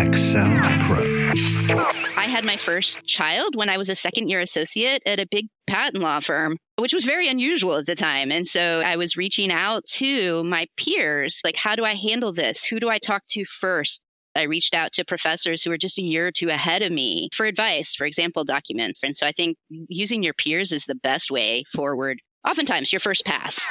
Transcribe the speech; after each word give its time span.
Excel 0.00 0.48
Pro. 0.86 1.02
I 2.16 2.26
had 2.26 2.46
my 2.46 2.56
first 2.56 3.04
child 3.04 3.54
when 3.54 3.68
I 3.68 3.76
was 3.76 3.90
a 3.90 3.94
second 3.94 4.30
year 4.30 4.40
associate 4.40 5.02
at 5.04 5.20
a 5.20 5.26
big 5.30 5.48
patent 5.66 6.02
law 6.02 6.20
firm, 6.20 6.56
which 6.76 6.94
was 6.94 7.04
very 7.04 7.28
unusual 7.28 7.76
at 7.76 7.84
the 7.84 7.94
time. 7.94 8.32
And 8.32 8.46
so 8.46 8.80
I 8.80 8.96
was 8.96 9.18
reaching 9.18 9.52
out 9.52 9.84
to 9.96 10.42
my 10.44 10.66
peers 10.78 11.42
like, 11.44 11.54
how 11.54 11.76
do 11.76 11.84
I 11.84 11.94
handle 11.94 12.32
this? 12.32 12.64
Who 12.64 12.80
do 12.80 12.88
I 12.88 12.98
talk 12.98 13.24
to 13.30 13.44
first? 13.44 14.00
I 14.34 14.44
reached 14.44 14.74
out 14.74 14.92
to 14.94 15.04
professors 15.04 15.62
who 15.62 15.70
were 15.70 15.76
just 15.76 15.98
a 15.98 16.02
year 16.02 16.28
or 16.28 16.32
two 16.32 16.48
ahead 16.48 16.80
of 16.80 16.92
me 16.92 17.28
for 17.34 17.44
advice, 17.44 17.94
for 17.94 18.06
example, 18.06 18.42
documents. 18.42 19.02
And 19.02 19.14
so 19.16 19.26
I 19.26 19.32
think 19.32 19.58
using 19.68 20.22
your 20.22 20.34
peers 20.34 20.72
is 20.72 20.86
the 20.86 20.94
best 20.94 21.30
way 21.30 21.64
forward. 21.74 22.20
Oftentimes, 22.48 22.90
your 22.90 23.00
first 23.00 23.26
pass. 23.26 23.68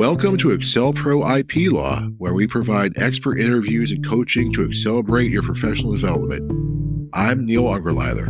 Welcome 0.00 0.38
to 0.38 0.48
AccelPro 0.48 1.20
IP 1.40 1.70
Law, 1.70 2.00
where 2.16 2.32
we 2.32 2.46
provide 2.46 2.94
expert 2.96 3.38
interviews 3.38 3.90
and 3.90 4.02
coaching 4.02 4.50
to 4.54 4.64
accelerate 4.64 5.30
your 5.30 5.42
professional 5.42 5.92
development. 5.92 6.79
I'm 7.12 7.44
Neal 7.44 7.64
Ungerleider. 7.64 8.28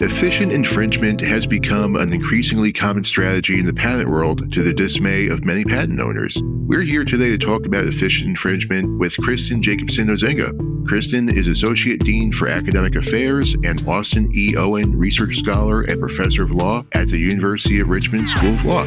Efficient 0.00 0.52
infringement 0.52 1.20
has 1.20 1.46
become 1.46 1.96
an 1.96 2.12
increasingly 2.12 2.72
common 2.72 3.04
strategy 3.04 3.58
in 3.58 3.64
the 3.64 3.72
patent 3.72 4.08
world 4.08 4.52
to 4.52 4.62
the 4.62 4.72
dismay 4.72 5.28
of 5.28 5.44
many 5.44 5.64
patent 5.64 6.00
owners. 6.00 6.38
We're 6.42 6.82
here 6.82 7.04
today 7.04 7.30
to 7.30 7.38
talk 7.38 7.66
about 7.66 7.86
efficient 7.86 8.28
infringement 8.28 8.98
with 8.98 9.16
Kristen 9.18 9.62
Jacobson 9.62 10.08
Osenga. 10.08 10.86
Kristen 10.86 11.28
is 11.28 11.48
Associate 11.48 11.98
Dean 12.00 12.32
for 12.32 12.48
Academic 12.48 12.94
Affairs 12.94 13.54
and 13.64 13.86
Austin 13.88 14.30
E. 14.34 14.56
Owen 14.56 14.96
Research 14.96 15.38
Scholar 15.38 15.82
and 15.82 16.00
Professor 16.00 16.42
of 16.42 16.50
Law 16.50 16.84
at 16.92 17.08
the 17.08 17.18
University 17.18 17.80
of 17.80 17.88
Richmond 17.88 18.28
School 18.28 18.54
of 18.54 18.64
Law. 18.64 18.84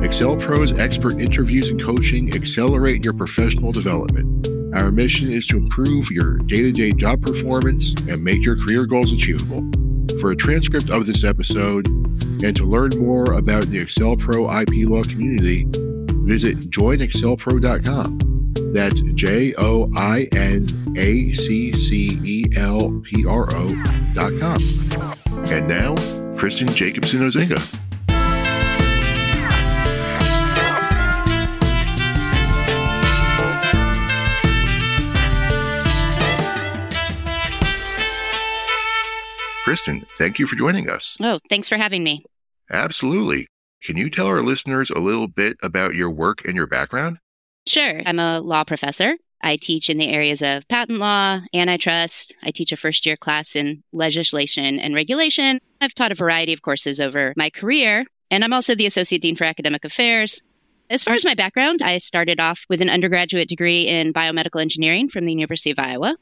AccelPro's 0.00 0.78
expert 0.78 1.18
interviews 1.18 1.68
and 1.70 1.82
coaching 1.82 2.34
accelerate 2.34 3.04
your 3.04 3.14
professional 3.14 3.72
development. 3.72 4.48
Our 4.74 4.90
mission 4.90 5.30
is 5.30 5.46
to 5.48 5.56
improve 5.56 6.10
your 6.10 6.38
day 6.38 6.56
to 6.56 6.72
day 6.72 6.92
job 6.92 7.22
performance 7.22 7.92
and 8.08 8.22
make 8.22 8.44
your 8.44 8.56
career 8.56 8.86
goals 8.86 9.12
achievable. 9.12 9.68
For 10.20 10.30
a 10.30 10.36
transcript 10.36 10.90
of 10.90 11.06
this 11.06 11.24
episode 11.24 11.86
and 12.42 12.54
to 12.56 12.64
learn 12.64 12.90
more 12.98 13.32
about 13.32 13.66
the 13.66 13.78
AccelPro 13.78 14.62
IP 14.62 14.88
Law 14.88 15.02
community, 15.02 15.66
visit 16.26 16.70
joinaccelpro.com. 16.70 18.36
That's 18.72 19.00
J 19.00 19.54
O 19.56 19.90
I 19.96 20.28
N 20.32 20.66
A 20.96 21.32
C 21.32 21.72
C 21.72 22.20
E 22.24 22.44
L 22.56 23.00
P 23.04 23.24
R 23.26 23.48
O.com. 23.54 24.58
And 25.50 25.68
now, 25.68 25.94
Kristen 26.36 26.68
Jacobson 26.68 27.20
Osenga. 27.20 27.85
Kristen, 39.76 40.06
thank 40.16 40.38
you 40.38 40.46
for 40.46 40.56
joining 40.56 40.88
us. 40.88 41.18
Oh, 41.20 41.38
thanks 41.50 41.68
for 41.68 41.76
having 41.76 42.02
me. 42.02 42.24
Absolutely. 42.70 43.46
Can 43.82 43.98
you 43.98 44.08
tell 44.08 44.26
our 44.26 44.40
listeners 44.40 44.88
a 44.88 44.98
little 44.98 45.28
bit 45.28 45.58
about 45.62 45.94
your 45.94 46.08
work 46.08 46.46
and 46.46 46.56
your 46.56 46.66
background? 46.66 47.18
Sure. 47.66 48.00
I'm 48.06 48.18
a 48.18 48.40
law 48.40 48.64
professor. 48.64 49.16
I 49.42 49.56
teach 49.56 49.90
in 49.90 49.98
the 49.98 50.08
areas 50.08 50.40
of 50.40 50.66
patent 50.68 50.98
law, 50.98 51.40
antitrust. 51.52 52.34
I 52.42 52.52
teach 52.52 52.72
a 52.72 52.76
first 52.78 53.04
year 53.04 53.18
class 53.18 53.54
in 53.54 53.82
legislation 53.92 54.80
and 54.80 54.94
regulation. 54.94 55.60
I've 55.82 55.94
taught 55.94 56.10
a 56.10 56.14
variety 56.14 56.54
of 56.54 56.62
courses 56.62 56.98
over 56.98 57.34
my 57.36 57.50
career, 57.50 58.06
and 58.30 58.44
I'm 58.44 58.54
also 58.54 58.74
the 58.74 58.86
Associate 58.86 59.20
Dean 59.20 59.36
for 59.36 59.44
Academic 59.44 59.84
Affairs. 59.84 60.40
As 60.88 61.04
far 61.04 61.12
as 61.12 61.24
my 61.26 61.34
background, 61.34 61.82
I 61.82 61.98
started 61.98 62.40
off 62.40 62.64
with 62.70 62.80
an 62.80 62.88
undergraduate 62.88 63.50
degree 63.50 63.82
in 63.82 64.14
biomedical 64.14 64.62
engineering 64.62 65.10
from 65.10 65.26
the 65.26 65.32
University 65.32 65.70
of 65.70 65.78
Iowa. 65.78 66.16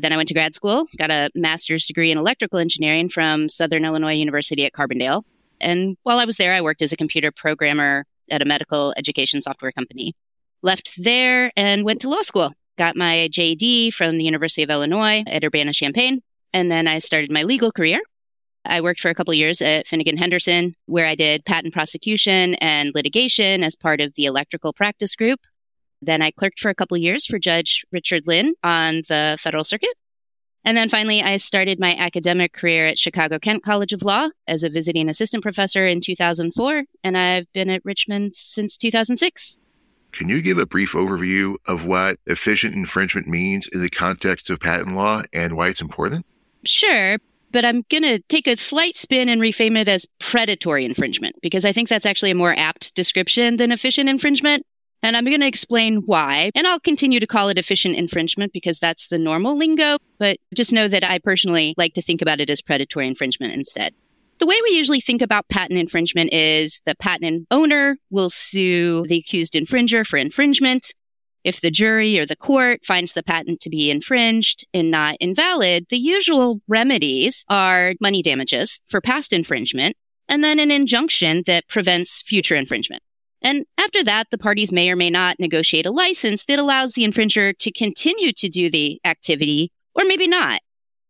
Then 0.00 0.12
I 0.12 0.16
went 0.16 0.28
to 0.28 0.34
grad 0.34 0.54
school, 0.54 0.86
got 0.98 1.10
a 1.10 1.30
master's 1.34 1.86
degree 1.86 2.10
in 2.10 2.18
electrical 2.18 2.58
engineering 2.58 3.08
from 3.08 3.48
Southern 3.48 3.84
Illinois 3.84 4.14
University 4.14 4.64
at 4.64 4.72
Carbondale. 4.72 5.22
And 5.60 5.96
while 6.04 6.18
I 6.18 6.24
was 6.24 6.36
there, 6.36 6.52
I 6.52 6.62
worked 6.62 6.82
as 6.82 6.92
a 6.92 6.96
computer 6.96 7.30
programmer 7.30 8.06
at 8.30 8.42
a 8.42 8.46
medical 8.46 8.94
education 8.96 9.42
software 9.42 9.72
company. 9.72 10.14
Left 10.62 10.92
there 11.02 11.50
and 11.56 11.84
went 11.84 12.00
to 12.02 12.08
law 12.08 12.22
school. 12.22 12.52
Got 12.78 12.96
my 12.96 13.28
JD 13.30 13.92
from 13.92 14.16
the 14.16 14.24
University 14.24 14.62
of 14.62 14.70
Illinois 14.70 15.22
at 15.26 15.44
Urbana 15.44 15.72
Champaign. 15.72 16.22
And 16.52 16.70
then 16.70 16.86
I 16.88 16.98
started 16.98 17.30
my 17.30 17.42
legal 17.42 17.70
career. 17.70 18.00
I 18.64 18.80
worked 18.80 19.00
for 19.00 19.08
a 19.10 19.14
couple 19.14 19.32
years 19.34 19.62
at 19.62 19.86
Finnegan 19.86 20.16
Henderson, 20.16 20.74
where 20.86 21.06
I 21.06 21.14
did 21.14 21.44
patent 21.44 21.72
prosecution 21.72 22.54
and 22.56 22.92
litigation 22.94 23.62
as 23.62 23.74
part 23.74 24.00
of 24.00 24.14
the 24.14 24.26
electrical 24.26 24.72
practice 24.72 25.14
group. 25.14 25.40
Then 26.02 26.22
I 26.22 26.30
clerked 26.30 26.60
for 26.60 26.70
a 26.70 26.74
couple 26.74 26.96
years 26.96 27.26
for 27.26 27.38
Judge 27.38 27.84
Richard 27.92 28.26
Linn 28.26 28.54
on 28.62 29.02
the 29.08 29.36
federal 29.40 29.64
circuit. 29.64 29.94
And 30.64 30.76
then 30.76 30.88
finally, 30.88 31.22
I 31.22 31.38
started 31.38 31.80
my 31.80 31.94
academic 31.96 32.52
career 32.52 32.86
at 32.86 32.98
Chicago 32.98 33.38
Kent 33.38 33.62
College 33.62 33.92
of 33.92 34.02
Law 34.02 34.28
as 34.46 34.62
a 34.62 34.68
visiting 34.68 35.08
assistant 35.08 35.42
professor 35.42 35.86
in 35.86 36.00
2004, 36.00 36.84
and 37.02 37.16
I've 37.16 37.50
been 37.54 37.70
at 37.70 37.84
Richmond 37.84 38.34
since 38.34 38.76
2006. 38.76 39.58
Can 40.12 40.28
you 40.28 40.42
give 40.42 40.58
a 40.58 40.66
brief 40.66 40.92
overview 40.92 41.56
of 41.66 41.86
what 41.86 42.18
efficient 42.26 42.74
infringement 42.74 43.26
means 43.26 43.68
in 43.68 43.80
the 43.80 43.88
context 43.88 44.50
of 44.50 44.60
patent 44.60 44.94
law 44.94 45.22
and 45.32 45.56
why 45.56 45.68
it's 45.68 45.80
important? 45.80 46.26
Sure, 46.64 47.16
but 47.52 47.64
I'm 47.64 47.84
going 47.90 48.02
to 48.02 48.18
take 48.28 48.46
a 48.46 48.56
slight 48.56 48.96
spin 48.96 49.28
and 49.28 49.40
reframe 49.40 49.78
it 49.78 49.88
as 49.88 50.06
predatory 50.18 50.84
infringement 50.84 51.36
because 51.42 51.64
I 51.64 51.72
think 51.72 51.88
that's 51.88 52.06
actually 52.06 52.32
a 52.32 52.34
more 52.34 52.54
apt 52.58 52.94
description 52.94 53.56
than 53.56 53.72
efficient 53.72 54.08
infringement. 54.08 54.66
And 55.02 55.16
I'm 55.16 55.24
going 55.24 55.40
to 55.40 55.46
explain 55.46 56.02
why. 56.06 56.50
And 56.54 56.66
I'll 56.66 56.80
continue 56.80 57.20
to 57.20 57.26
call 57.26 57.48
it 57.48 57.58
efficient 57.58 57.96
infringement 57.96 58.52
because 58.52 58.78
that's 58.78 59.06
the 59.06 59.18
normal 59.18 59.56
lingo. 59.56 59.98
But 60.18 60.38
just 60.54 60.72
know 60.72 60.88
that 60.88 61.04
I 61.04 61.18
personally 61.18 61.74
like 61.76 61.94
to 61.94 62.02
think 62.02 62.20
about 62.20 62.40
it 62.40 62.50
as 62.50 62.60
predatory 62.60 63.06
infringement 63.06 63.54
instead. 63.54 63.94
The 64.38 64.46
way 64.46 64.58
we 64.62 64.70
usually 64.70 65.00
think 65.00 65.20
about 65.20 65.48
patent 65.48 65.78
infringement 65.78 66.32
is 66.32 66.80
the 66.86 66.94
patent 66.94 67.46
owner 67.50 67.98
will 68.10 68.30
sue 68.30 69.04
the 69.06 69.18
accused 69.18 69.52
infringer 69.52 70.06
for 70.06 70.16
infringement. 70.16 70.94
If 71.44 71.60
the 71.60 71.70
jury 71.70 72.18
or 72.18 72.26
the 72.26 72.36
court 72.36 72.84
finds 72.84 73.12
the 73.14 73.22
patent 73.22 73.60
to 73.60 73.70
be 73.70 73.90
infringed 73.90 74.66
and 74.74 74.90
not 74.90 75.16
invalid, 75.20 75.86
the 75.88 75.98
usual 75.98 76.60
remedies 76.68 77.44
are 77.48 77.94
money 78.00 78.22
damages 78.22 78.80
for 78.86 79.00
past 79.00 79.32
infringement 79.32 79.96
and 80.28 80.44
then 80.44 80.58
an 80.58 80.70
injunction 80.70 81.42
that 81.46 81.66
prevents 81.68 82.22
future 82.22 82.56
infringement. 82.56 83.02
And 83.42 83.64
after 83.78 84.04
that, 84.04 84.28
the 84.30 84.38
parties 84.38 84.72
may 84.72 84.90
or 84.90 84.96
may 84.96 85.10
not 85.10 85.40
negotiate 85.40 85.86
a 85.86 85.90
license 85.90 86.44
that 86.44 86.58
allows 86.58 86.92
the 86.92 87.04
infringer 87.04 87.56
to 87.56 87.72
continue 87.72 88.32
to 88.34 88.48
do 88.48 88.70
the 88.70 89.00
activity, 89.04 89.72
or 89.94 90.04
maybe 90.04 90.26
not. 90.26 90.60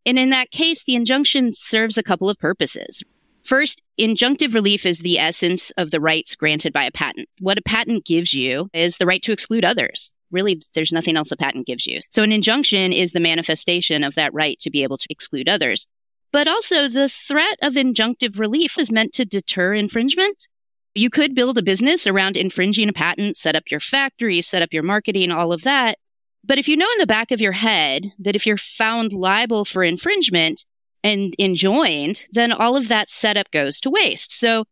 And 0.07 0.19
in 0.19 0.31
that 0.31 0.51
case, 0.51 0.85
the 0.85 0.95
injunction 0.95 1.53
serves 1.53 1.99
a 1.99 2.03
couple 2.03 2.31
of 2.31 2.39
purposes. 2.39 3.03
First, 3.45 3.83
injunctive 3.99 4.55
relief 4.55 4.87
is 4.87 5.01
the 5.01 5.19
essence 5.19 5.71
of 5.73 5.91
the 5.91 6.01
rights 6.01 6.37
granted 6.37 6.73
by 6.73 6.85
a 6.85 6.91
patent. 6.91 7.29
What 7.41 7.59
a 7.59 7.63
patent 7.63 8.05
gives 8.05 8.33
you 8.33 8.69
is 8.73 8.97
the 8.97 9.07
right 9.07 9.23
to 9.23 9.33
exclude 9.33 9.65
others. 9.65 10.15
Really, 10.31 10.61
there's 10.75 10.93
nothing 10.93 11.17
else 11.17 11.33
a 11.33 11.37
patent 11.37 11.67
gives 11.67 11.87
you. 11.87 12.01
So 12.11 12.23
an 12.23 12.33
injunction 12.33 12.93
is 12.93 13.13
the 13.13 13.21
manifestation 13.21 14.05
of 14.05 14.15
that 14.15 14.33
right 14.33 14.59
to 14.61 14.71
be 14.71 14.83
able 14.83 14.99
to 14.99 15.07
exclude 15.11 15.49
others. 15.49 15.87
But 16.33 16.47
also, 16.47 16.87
the 16.87 17.09
threat 17.09 17.59
of 17.63 17.75
injunctive 17.75 18.39
relief 18.39 18.79
is 18.79 18.93
meant 18.93 19.13
to 19.15 19.25
deter 19.25 19.75
infringement 19.75 20.47
you 20.95 21.11
could 21.11 21.35
build 21.35 21.59
a 21.59 21.63
business 21.63 22.07
around 22.07 22.37
infringing 22.37 22.89
a 22.89 22.93
patent, 22.93 23.37
set 23.37 23.55
up 23.57 23.65
your 23.71 23.81
factory, 23.81 24.41
set 24.41 24.63
up 24.63 24.73
your 24.73 24.83
marketing, 24.83 25.31
all 25.31 25.53
of 25.53 25.63
that. 25.63 25.99
But 26.45 26.59
if 26.59 26.69
you 26.69 26.77
know 26.77 26.89
in 26.93 26.99
the 26.99 27.07
back 27.07 27.31
of 27.31 27.41
your 27.41 27.53
head 27.53 28.13
that 28.19 28.35
if 28.35 28.47
you're 28.47 28.57
found 28.57 29.13
liable 29.13 29.65
for 29.65 29.85
infringement 29.85 30.65
and 31.05 31.35
enjoined, 31.39 32.25
then 32.33 32.53
all 32.53 32.77
of 32.77 32.89
that 32.89 33.11
setup 33.11 33.51
goes 33.51 33.81
to 33.81 33.91
waste. 33.91 34.33
So 34.33 34.65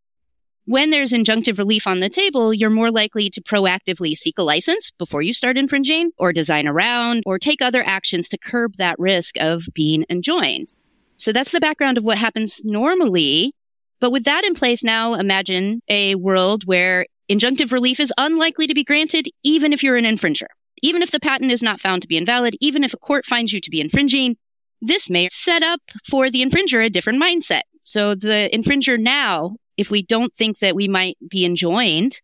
when 0.65 0.91
there's 0.91 1.13
injunctive 1.13 1.57
relief 1.57 1.87
on 1.87 2.01
the 2.01 2.11
table, 2.11 2.53
you're 2.53 2.69
more 2.69 2.91
likely 2.91 3.31
to 3.31 3.41
proactively 3.41 4.15
seek 4.15 4.39
a 4.39 4.43
license 4.43 4.91
before 4.91 5.23
you 5.23 5.33
start 5.33 5.57
infringing 5.57 6.11
or 6.19 6.33
design 6.33 6.67
around 6.69 7.23
or 7.25 7.39
take 7.39 7.63
other 7.63 7.83
actions 7.87 8.29
to 8.31 8.39
curb 8.39 8.77
that 8.77 8.99
risk 8.99 9.37
of 9.41 9.67
being 9.73 10.05
enjoined. 10.11 10.69
So 11.17 11.33
that's 11.33 11.53
the 11.53 11.61
background 11.61 11.97
of 11.97 12.05
what 12.05 12.19
happens 12.19 12.61
normally 12.65 13.55
but 14.01 14.11
with 14.11 14.25
that 14.25 14.45
in 14.45 14.55
place 14.55 14.83
now, 14.85 15.15
imagine 15.15 15.81
a 15.89 16.15
world 16.15 16.65
where 16.65 17.07
injunctive 17.29 17.73
relief 17.73 18.01
is 18.01 18.13
unlikely 18.19 18.67
to 18.67 18.75
be 18.75 18.85
granted, 18.85 19.29
even 19.43 19.73
if 19.73 19.83
you're 19.83 19.97
an 19.97 20.05
infringer. 20.05 20.47
Even 20.83 21.03
if 21.03 21.11
the 21.11 21.21
patent 21.21 21.51
is 21.51 21.63
not 21.63 21.81
found 21.81 22.03
to 22.03 22.09
be 22.09 22.17
invalid, 22.17 22.57
even 22.61 22.85
if 22.85 22.95
a 22.95 22.99
court 22.99 23.27
finds 23.27 23.53
you 23.53 23.61
to 23.61 23.71
be 23.71 23.81
infringing, 23.81 24.37
this 24.81 25.11
may 25.11 25.29
set 25.29 25.63
up 25.63 25.81
for 26.09 26.31
the 26.31 26.43
infringer 26.43 26.85
a 26.85 26.91
different 26.91 27.21
mindset. 27.21 27.63
So 27.83 28.15
the 28.15 28.49
infringer 28.53 28.99
now, 28.99 29.57
if 29.77 29.91
we 29.91 30.03
don't 30.03 30.35
think 30.35 30.61
that 30.61 30.77
we 30.77 30.87
might 30.87 31.17
be 31.29 31.45
enjoined, 31.45 32.21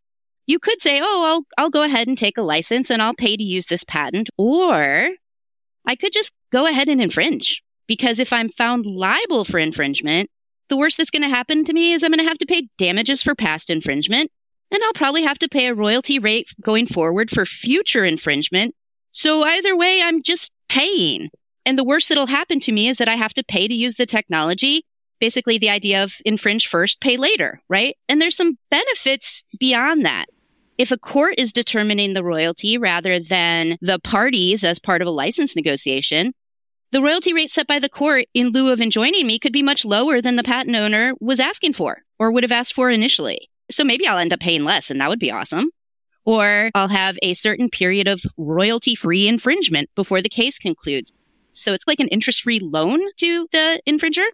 you 0.47 0.59
could 0.59 0.81
say, 0.81 1.01
oh, 1.03 1.25
I'll, 1.27 1.65
I'll 1.65 1.71
go 1.71 1.83
ahead 1.83 2.07
and 2.07 2.17
take 2.17 2.39
a 2.39 2.43
license 2.43 2.91
and 2.91 3.03
I'll 3.03 3.15
pay 3.15 3.37
to 3.37 3.43
use 3.43 3.67
this 3.67 3.83
patent. 3.83 4.31
Or 4.37 5.09
I 5.87 5.97
could 5.97 6.13
just 6.13 6.33
go 6.53 6.67
ahead 6.67 6.89
and 6.89 7.01
infringe 7.01 7.63
because 7.87 8.19
if 8.19 8.33
I'm 8.33 8.51
found 8.51 8.87
liable 8.87 9.45
for 9.45 9.59
infringement, 9.59 10.31
the 10.69 10.77
worst 10.77 10.97
that's 10.97 11.11
going 11.11 11.23
to 11.23 11.29
happen 11.29 11.65
to 11.65 11.73
me 11.73 11.93
is 11.93 12.03
I'm 12.03 12.11
going 12.11 12.19
to 12.19 12.29
have 12.29 12.39
to 12.39 12.47
pay 12.47 12.69
damages 12.79 13.23
for 13.23 13.35
past 13.35 13.71
infringement. 13.71 14.31
And 14.71 14.83
I'll 14.83 14.93
probably 14.95 15.23
have 15.23 15.39
to 15.39 15.49
pay 15.49 15.67
a 15.67 15.75
royalty 15.75 16.19
rate 16.19 16.49
going 16.61 16.87
forward 16.87 17.31
for 17.31 17.47
future 17.47 18.05
infringement. 18.05 18.75
So 19.11 19.45
either 19.45 19.77
way, 19.77 20.03
I'm 20.03 20.23
just 20.23 20.51
paying. 20.69 21.31
And 21.67 21.79
the 21.79 21.85
worst 21.85 22.09
that'll 22.09 22.27
happen 22.27 22.61
to 22.61 22.73
me 22.73 22.89
is 22.89 22.99
that 22.99 23.09
I 23.09 23.15
have 23.15 23.35
to 23.35 23.45
pay 23.45 23.69
to 23.69 23.75
use 23.75 23.97
the 23.97 24.07
technology. 24.07 24.85
Basically, 25.21 25.59
the 25.59 25.71
idea 25.71 26.03
of 26.03 26.17
infringe 26.25 26.67
first, 26.67 27.01
pay 27.01 27.17
later, 27.17 27.61
right? 27.69 27.97
And 28.09 28.21
there's 28.21 28.37
some 28.37 28.59
benefits 28.71 29.45
beyond 29.61 30.05
that. 30.05 30.27
If 30.77 30.91
a 30.91 30.99
court 30.99 31.37
is 31.39 31.53
determining 31.53 32.15
the 32.15 32.25
royalty 32.25 32.77
rather 32.77 33.21
than 33.21 33.79
the 33.81 34.01
parties 34.01 34.65
as 34.65 34.81
part 34.81 35.03
of 35.03 35.07
a 35.07 35.13
license 35.13 35.55
negotiation, 35.55 36.33
the 36.95 37.03
royalty 37.03 37.33
rate 37.33 37.51
set 37.51 37.67
by 37.67 37.81
the 37.81 37.89
court 37.89 38.27
in 38.35 38.51
lieu 38.51 38.73
of 38.73 38.81
enjoining 38.81 39.27
me 39.27 39.37
could 39.37 39.53
be 39.53 39.65
much 39.65 39.85
lower 39.85 40.21
than 40.21 40.37
the 40.37 40.45
patent 40.45 40.77
owner 40.77 41.13
was 41.21 41.41
asking 41.41 41.73
for 41.73 42.05
or 42.21 42.31
would 42.31 42.45
have 42.45 42.53
asked 42.53 42.73
for 42.73 42.89
initially. 42.89 43.51
So 43.69 43.83
maybe 43.83 44.07
I'll 44.07 44.17
end 44.17 44.33
up 44.33 44.39
paying 44.39 44.63
less 44.63 44.93
and 44.93 45.01
that 45.01 45.09
would 45.09 45.19
be 45.19 45.33
awesome. 45.33 45.71
Or 46.25 46.71
I'll 46.73 46.87
have 46.87 47.19
a 47.21 47.35
certain 47.35 47.69
period 47.69 48.07
of 48.07 48.23
royalty 48.39 48.95
free 48.95 49.27
infringement 49.27 49.91
before 49.97 50.23
the 50.23 50.29
case 50.29 50.57
concludes. 50.57 51.13
So 51.51 51.73
it's 51.73 51.89
like 51.89 51.99
an 51.99 52.07
interest 52.09 52.43
free 52.43 52.61
loan 52.61 53.01
to 53.17 53.49
the 53.51 53.83
infringer. 53.89 54.27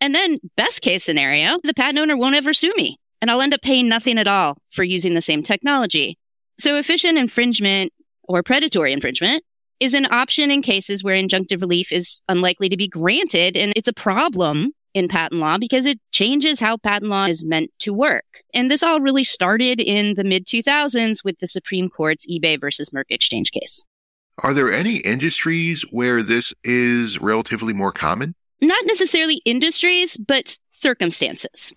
And 0.00 0.16
then, 0.16 0.40
best 0.56 0.82
case 0.82 1.04
scenario, 1.04 1.60
the 1.62 1.74
patent 1.74 2.00
owner 2.00 2.16
won't 2.16 2.34
ever 2.34 2.52
sue 2.52 2.72
me 2.76 2.98
and 3.22 3.30
I'll 3.30 3.40
end 3.40 3.54
up 3.54 3.62
paying 3.62 3.88
nothing 3.88 4.18
at 4.18 4.26
all 4.26 4.58
for 4.72 4.82
using 4.82 5.14
the 5.14 5.22
same 5.22 5.44
technology. 5.44 6.18
So 6.58 6.74
efficient 6.74 7.18
infringement 7.18 7.92
or 8.24 8.42
predatory 8.42 8.92
infringement 8.92 9.44
is 9.84 9.92
an 9.92 10.06
option 10.10 10.50
in 10.50 10.62
cases 10.62 11.04
where 11.04 11.14
injunctive 11.14 11.60
relief 11.60 11.92
is 11.92 12.22
unlikely 12.28 12.70
to 12.70 12.76
be 12.76 12.88
granted. 12.88 13.54
And 13.54 13.72
it's 13.76 13.86
a 13.86 13.92
problem 13.92 14.72
in 14.94 15.08
patent 15.08 15.40
law 15.40 15.58
because 15.58 15.84
it 15.84 16.00
changes 16.10 16.58
how 16.58 16.78
patent 16.78 17.10
law 17.10 17.26
is 17.26 17.44
meant 17.44 17.70
to 17.80 17.92
work. 17.92 18.42
And 18.54 18.70
this 18.70 18.82
all 18.82 19.00
really 19.00 19.24
started 19.24 19.80
in 19.80 20.14
the 20.14 20.24
mid 20.24 20.46
2000s 20.46 21.22
with 21.22 21.38
the 21.38 21.46
Supreme 21.46 21.90
Court's 21.90 22.26
eBay 22.26 22.58
versus 22.58 22.90
MercExchange 22.90 23.50
case. 23.52 23.84
Are 24.38 24.54
there 24.54 24.72
any 24.72 24.96
industries 24.96 25.82
where 25.90 26.22
this 26.22 26.54
is 26.64 27.20
relatively 27.20 27.74
more 27.74 27.92
common? 27.92 28.34
Not 28.62 28.86
necessarily 28.86 29.42
industries, 29.44 30.16
but 30.16 30.56
circumstances. 30.70 31.72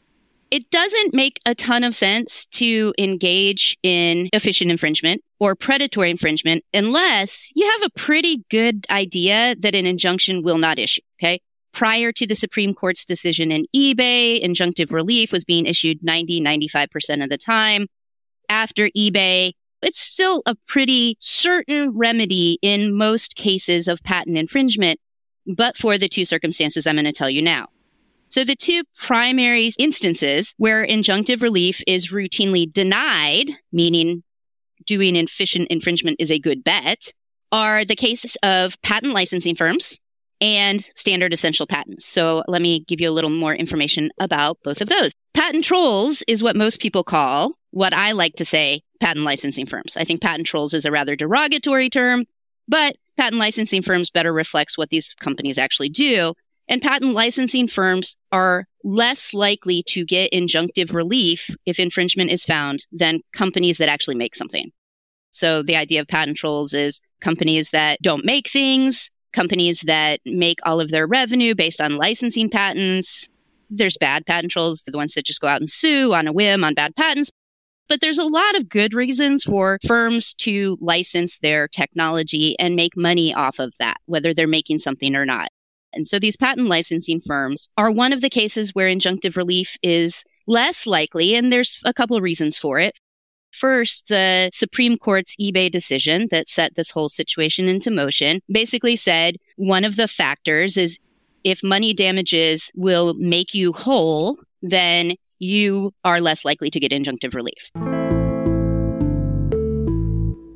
It 0.49 0.69
doesn't 0.71 1.13
make 1.13 1.39
a 1.45 1.53
ton 1.53 1.83
of 1.83 1.93
sense 1.93 2.45
to 2.51 2.93
engage 2.97 3.77
in 3.83 4.29
efficient 4.31 4.71
infringement 4.71 5.21
or 5.39 5.55
predatory 5.55 6.09
infringement 6.09 6.63
unless 6.73 7.51
you 7.53 7.69
have 7.69 7.81
a 7.83 7.99
pretty 7.99 8.45
good 8.49 8.85
idea 8.89 9.55
that 9.59 9.75
an 9.75 9.85
injunction 9.85 10.43
will 10.43 10.57
not 10.57 10.79
issue. 10.79 11.01
Okay. 11.19 11.41
Prior 11.73 12.11
to 12.13 12.25
the 12.25 12.33
Supreme 12.33 12.73
Court's 12.73 13.05
decision 13.05 13.51
in 13.51 13.65
eBay, 13.75 14.43
injunctive 14.43 14.91
relief 14.91 15.31
was 15.31 15.43
being 15.43 15.65
issued 15.65 16.01
90, 16.01 16.41
95% 16.41 17.23
of 17.23 17.29
the 17.29 17.37
time. 17.37 17.87
After 18.49 18.89
eBay, 18.97 19.51
it's 19.81 19.99
still 19.99 20.41
a 20.45 20.55
pretty 20.67 21.17
certain 21.19 21.91
remedy 21.95 22.57
in 22.61 22.95
most 22.95 23.35
cases 23.35 23.87
of 23.87 24.01
patent 24.01 24.37
infringement, 24.37 24.99
but 25.45 25.77
for 25.77 25.97
the 25.97 26.09
two 26.09 26.25
circumstances 26.25 26.87
I'm 26.87 26.95
going 26.95 27.05
to 27.05 27.11
tell 27.11 27.29
you 27.29 27.41
now. 27.41 27.67
So 28.29 28.43
the 28.43 28.55
two 28.55 28.83
primary 28.95 29.71
instances 29.79 30.53
where 30.57 30.85
injunctive 30.85 31.41
relief 31.41 31.81
is 31.87 32.11
routinely 32.11 32.71
denied, 32.71 33.51
meaning 33.71 34.23
doing 34.85 35.15
efficient 35.15 35.69
infringement 35.69 36.17
is 36.19 36.31
a 36.31 36.39
good 36.39 36.63
bet, 36.63 37.11
are 37.51 37.85
the 37.85 37.95
cases 37.95 38.37
of 38.43 38.81
patent 38.81 39.13
licensing 39.13 39.55
firms 39.55 39.97
and 40.39 40.81
standard 40.95 41.33
essential 41.33 41.65
patents. 41.65 42.05
So 42.05 42.43
let 42.47 42.61
me 42.61 42.81
give 42.81 43.01
you 43.01 43.09
a 43.09 43.11
little 43.11 43.29
more 43.29 43.55
information 43.55 44.11
about 44.19 44.57
both 44.63 44.81
of 44.81 44.89
those. 44.89 45.13
Patent 45.33 45.63
trolls 45.63 46.23
is 46.27 46.43
what 46.43 46.55
most 46.55 46.79
people 46.79 47.03
call 47.03 47.53
what 47.71 47.93
I 47.93 48.11
like 48.11 48.35
to 48.35 48.45
say 48.45 48.81
patent 48.99 49.25
licensing 49.25 49.65
firms. 49.65 49.95
I 49.97 50.03
think 50.03 50.21
patent 50.21 50.47
trolls 50.47 50.73
is 50.73 50.85
a 50.85 50.91
rather 50.91 51.15
derogatory 51.15 51.89
term, 51.89 52.25
but 52.67 52.97
patent 53.17 53.39
licensing 53.39 53.81
firms 53.81 54.09
better 54.09 54.33
reflects 54.33 54.77
what 54.77 54.89
these 54.89 55.13
companies 55.15 55.57
actually 55.57 55.89
do. 55.89 56.33
And 56.69 56.81
patent 56.81 57.13
licensing 57.13 57.67
firms 57.67 58.17
are 58.31 58.65
less 58.83 59.33
likely 59.33 59.83
to 59.87 60.05
get 60.05 60.31
injunctive 60.31 60.93
relief 60.93 61.49
if 61.65 61.79
infringement 61.79 62.31
is 62.31 62.43
found 62.43 62.85
than 62.91 63.21
companies 63.33 63.77
that 63.77 63.89
actually 63.89 64.15
make 64.15 64.35
something. 64.35 64.71
So 65.31 65.61
the 65.63 65.75
idea 65.75 66.01
of 66.01 66.07
patent 66.07 66.37
trolls 66.37 66.73
is 66.73 66.99
companies 67.21 67.69
that 67.69 67.99
don't 68.01 68.25
make 68.25 68.49
things, 68.49 69.09
companies 69.33 69.81
that 69.81 70.19
make 70.25 70.59
all 70.65 70.79
of 70.81 70.89
their 70.89 71.07
revenue 71.07 71.55
based 71.55 71.79
on 71.79 71.97
licensing 71.97 72.49
patents. 72.49 73.29
There's 73.69 73.97
bad 73.97 74.25
patent 74.25 74.51
trolls, 74.51 74.81
the 74.81 74.97
ones 74.97 75.13
that 75.13 75.25
just 75.25 75.41
go 75.41 75.47
out 75.47 75.61
and 75.61 75.69
sue 75.69 76.13
on 76.13 76.27
a 76.27 76.33
whim 76.33 76.63
on 76.63 76.73
bad 76.73 76.95
patents. 76.95 77.29
But 77.87 78.01
there's 78.01 78.17
a 78.17 78.23
lot 78.23 78.55
of 78.55 78.67
good 78.67 78.93
reasons 78.93 79.43
for 79.43 79.79
firms 79.85 80.33
to 80.35 80.77
license 80.81 81.37
their 81.37 81.69
technology 81.69 82.57
and 82.59 82.75
make 82.75 82.97
money 82.97 83.33
off 83.33 83.59
of 83.59 83.73
that, 83.79 83.97
whether 84.07 84.33
they're 84.33 84.47
making 84.47 84.79
something 84.79 85.15
or 85.15 85.25
not. 85.25 85.49
And 85.97 86.07
so 86.07 86.19
these 86.19 86.37
patent 86.37 86.67
licensing 86.67 87.19
firms 87.19 87.67
are 87.77 87.91
one 87.91 88.13
of 88.13 88.21
the 88.21 88.29
cases 88.29 88.73
where 88.73 88.87
injunctive 88.87 89.35
relief 89.35 89.75
is 89.83 90.23
less 90.45 90.85
likely, 90.85 91.35
and 91.35 91.51
there's 91.51 91.79
a 91.83 91.93
couple 91.93 92.15
of 92.15 92.23
reasons 92.23 92.57
for 92.57 92.79
it. 92.79 92.97
First, 93.51 94.07
the 94.07 94.51
Supreme 94.53 94.97
Court's 94.97 95.35
eBay 95.37 95.71
decision 95.71 96.27
that 96.29 96.47
set 96.47 96.75
this 96.75 96.91
whole 96.91 97.09
situation 97.09 97.67
into 97.67 97.89
motion 97.89 98.41
basically 98.49 98.95
said 98.95 99.37
one 99.55 99.83
of 99.83 99.95
the 99.95 100.07
factors 100.07 100.77
is 100.77 100.99
if 101.43 101.63
money 101.63 101.93
damages 101.93 102.71
will 102.75 103.15
make 103.15 103.53
you 103.53 103.73
whole, 103.73 104.37
then 104.61 105.15
you 105.39 105.91
are 106.03 106.21
less 106.21 106.45
likely 106.45 106.69
to 106.69 106.79
get 106.79 106.91
injunctive 106.91 107.33
relief. 107.33 107.96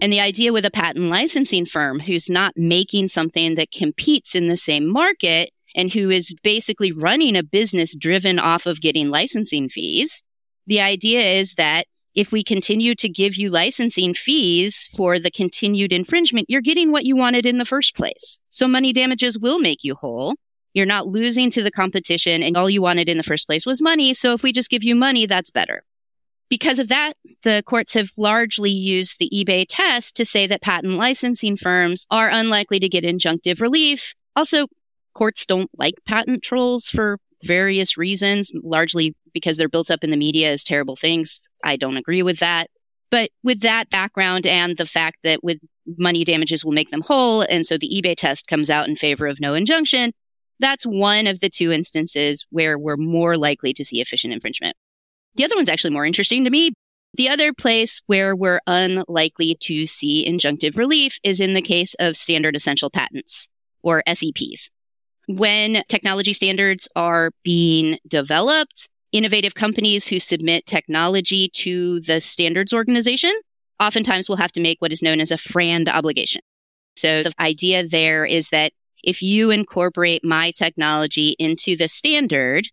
And 0.01 0.12
the 0.12 0.19
idea 0.19 0.51
with 0.51 0.65
a 0.65 0.71
patent 0.71 1.12
licensing 1.12 1.68
firm 1.68 2.00
who's 2.00 2.27
not 2.27 2.57
making 2.57 3.07
something 3.07 3.53
that 3.56 3.71
competes 3.71 4.33
in 4.33 4.48
the 4.48 4.57
same 4.57 4.88
market 4.88 5.51
and 5.75 5.94
who 5.94 6.09
is 6.09 6.33
basically 6.44 6.92
running 6.92 7.36
a 7.36 7.44
business 7.44 7.95
driven 7.95 8.39
off 8.39 8.65
of 8.65 8.81
getting 8.81 9.12
licensing 9.12 9.69
fees, 9.69 10.24
the 10.65 10.81
idea 10.81 11.21
is 11.21 11.53
that 11.53 11.86
if 12.15 12.31
we 12.31 12.44
continue 12.44 12.95
to 12.95 13.07
give 13.07 13.36
you 13.36 13.51
licensing 13.51 14.15
fees 14.15 14.89
for 14.98 15.19
the 15.19 15.31
continued 15.31 15.94
infringement, 15.94 16.50
you're 16.50 16.62
getting 16.62 16.92
what 16.92 17.06
you 17.06 17.15
wanted 17.15 17.45
in 17.45 17.59
the 17.59 17.63
first 17.63 17.95
place. 17.95 18.42
So 18.50 18.68
money 18.68 18.92
damages 18.92 19.38
will 19.38 19.59
make 19.59 19.83
you 19.83 19.94
whole. 19.94 20.33
You're 20.74 20.88
not 20.88 21.07
losing 21.07 21.51
to 21.51 21.63
the 21.63 21.71
competition 21.71 22.42
and 22.42 22.57
all 22.57 22.69
you 22.69 22.81
wanted 22.81 23.07
in 23.07 23.18
the 23.18 23.24
first 23.24 23.45
place 23.45 23.68
was 23.68 23.81
money. 23.83 24.15
So 24.15 24.33
if 24.33 24.42
we 24.42 24.51
just 24.51 24.71
give 24.71 24.83
you 24.83 24.95
money, 24.95 25.27
that's 25.27 25.51
better. 25.51 25.83
Because 26.51 26.80
of 26.80 26.89
that, 26.89 27.13
the 27.44 27.63
courts 27.65 27.94
have 27.94 28.09
largely 28.18 28.71
used 28.71 29.19
the 29.19 29.30
eBay 29.33 29.65
test 29.68 30.15
to 30.18 30.25
say 30.25 30.48
that 30.48 30.62
patent 30.62 30.95
licensing 30.95 31.56
firms 31.56 32.06
are 32.12 32.27
unlikely 32.27 32.77
to 32.81 32.89
get 32.89 33.05
injunctive 33.05 33.62
relief. 33.62 34.13
Also, 34.36 34.67
courts 35.13 35.46
don't 35.46 35.72
like 35.77 35.93
patent 36.05 36.43
trolls 36.43 36.89
for 36.89 37.20
various 37.43 37.98
reasons, 37.98 38.51
largely 38.53 39.15
because 39.34 39.55
they're 39.55 39.70
built 39.70 39.89
up 39.89 40.03
in 40.03 40.12
the 40.12 40.17
media 40.17 40.51
as 40.51 40.65
terrible 40.65 40.98
things. 40.98 41.39
I 41.63 41.77
don't 41.77 41.96
agree 41.96 42.22
with 42.22 42.39
that. 42.39 42.70
But 43.12 43.29
with 43.43 43.62
that 43.62 43.89
background 43.89 44.46
and 44.46 44.75
the 44.75 44.86
fact 44.86 45.20
that 45.24 45.41
with 45.46 45.60
money 45.98 46.25
damages 46.25 46.65
will 46.65 46.74
make 46.74 46.89
them 46.89 47.01
whole, 47.01 47.43
and 47.43 47.65
so 47.65 47.77
the 47.77 47.88
eBay 47.88 48.15
test 48.17 48.48
comes 48.48 48.70
out 48.70 48.89
in 48.89 48.98
favor 48.98 49.25
of 49.25 49.39
no 49.39 49.53
injunction, 49.53 50.12
that's 50.60 50.84
one 50.84 51.27
of 51.27 51.39
the 51.39 51.50
two 51.50 51.72
instances 51.72 52.46
where 52.50 52.77
we're 52.77 52.98
more 52.98 53.38
likely 53.38 53.72
to 53.72 53.86
see 53.86 54.01
efficient 54.01 54.34
infringement. 54.34 54.75
The 55.36 55.46
other 55.46 55.56
one's 55.56 55.70
actually 55.70 55.94
more 55.94 56.06
interesting 56.06 56.44
to 56.44 56.50
me. 56.50 56.72
The 57.16 57.30
other 57.30 57.54
place 57.54 58.02
where 58.08 58.36
we're 58.36 58.62
unlikely 58.68 59.58
to 59.62 59.86
see 59.86 60.26
injunctive 60.28 60.78
relief 60.78 61.20
is 61.24 61.40
in 61.40 61.54
the 61.54 61.62
case 61.62 61.94
of 62.00 62.16
standard 62.16 62.56
essential 62.56 62.90
patents 62.90 63.48
or 63.84 64.04
SEPs. 64.08 64.70
When 65.28 65.84
technology 65.88 66.34
standards 66.34 66.88
are 66.96 67.32
being 67.44 67.98
developed, 68.08 68.88
innovative 69.12 69.56
companies 69.56 70.08
who 70.08 70.20
submit 70.20 70.66
technology 70.66 71.50
to 71.50 72.00
the 72.02 72.22
standards 72.22 72.74
organization 72.74 73.34
oftentimes 73.80 74.30
will 74.30 74.38
have 74.38 74.52
to 74.54 74.62
make 74.62 74.82
what 74.82 74.92
is 74.92 75.02
known 75.02 75.20
as 75.20 75.32
a 75.32 75.38
FRAND 75.38 75.90
obligation. 75.90 76.42
So 76.96 77.24
the 77.24 77.34
idea 77.40 77.88
there 77.88 78.26
is 78.26 78.50
that 78.50 78.74
if 79.04 79.22
you 79.22 79.50
incorporate 79.50 80.24
my 80.24 80.52
technology 80.52 81.36
into 81.40 81.76
the 81.76 81.88
standard, 81.88 82.68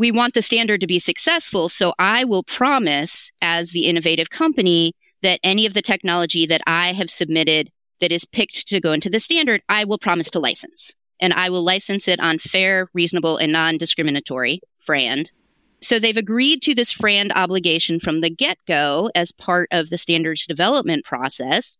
we 0.00 0.10
want 0.10 0.32
the 0.32 0.40
standard 0.40 0.80
to 0.80 0.86
be 0.86 0.98
successful. 0.98 1.68
So 1.68 1.92
I 1.98 2.24
will 2.24 2.42
promise 2.42 3.30
as 3.42 3.72
the 3.72 3.84
innovative 3.84 4.30
company 4.30 4.94
that 5.22 5.40
any 5.44 5.66
of 5.66 5.74
the 5.74 5.82
technology 5.82 6.46
that 6.46 6.62
I 6.66 6.94
have 6.94 7.10
submitted 7.10 7.70
that 8.00 8.10
is 8.10 8.24
picked 8.24 8.66
to 8.68 8.80
go 8.80 8.92
into 8.92 9.10
the 9.10 9.20
standard, 9.20 9.60
I 9.68 9.84
will 9.84 9.98
promise 9.98 10.30
to 10.30 10.38
license. 10.38 10.94
And 11.20 11.34
I 11.34 11.50
will 11.50 11.62
license 11.62 12.08
it 12.08 12.18
on 12.18 12.38
fair, 12.38 12.88
reasonable, 12.94 13.36
and 13.36 13.52
non 13.52 13.76
discriminatory, 13.76 14.62
FRAND. 14.78 15.32
So 15.82 15.98
they've 15.98 16.16
agreed 16.16 16.62
to 16.62 16.74
this 16.74 16.92
FRAND 16.92 17.32
obligation 17.34 18.00
from 18.00 18.22
the 18.22 18.30
get 18.30 18.56
go 18.66 19.10
as 19.14 19.32
part 19.32 19.68
of 19.70 19.90
the 19.90 19.98
standards 19.98 20.46
development 20.46 21.04
process. 21.04 21.76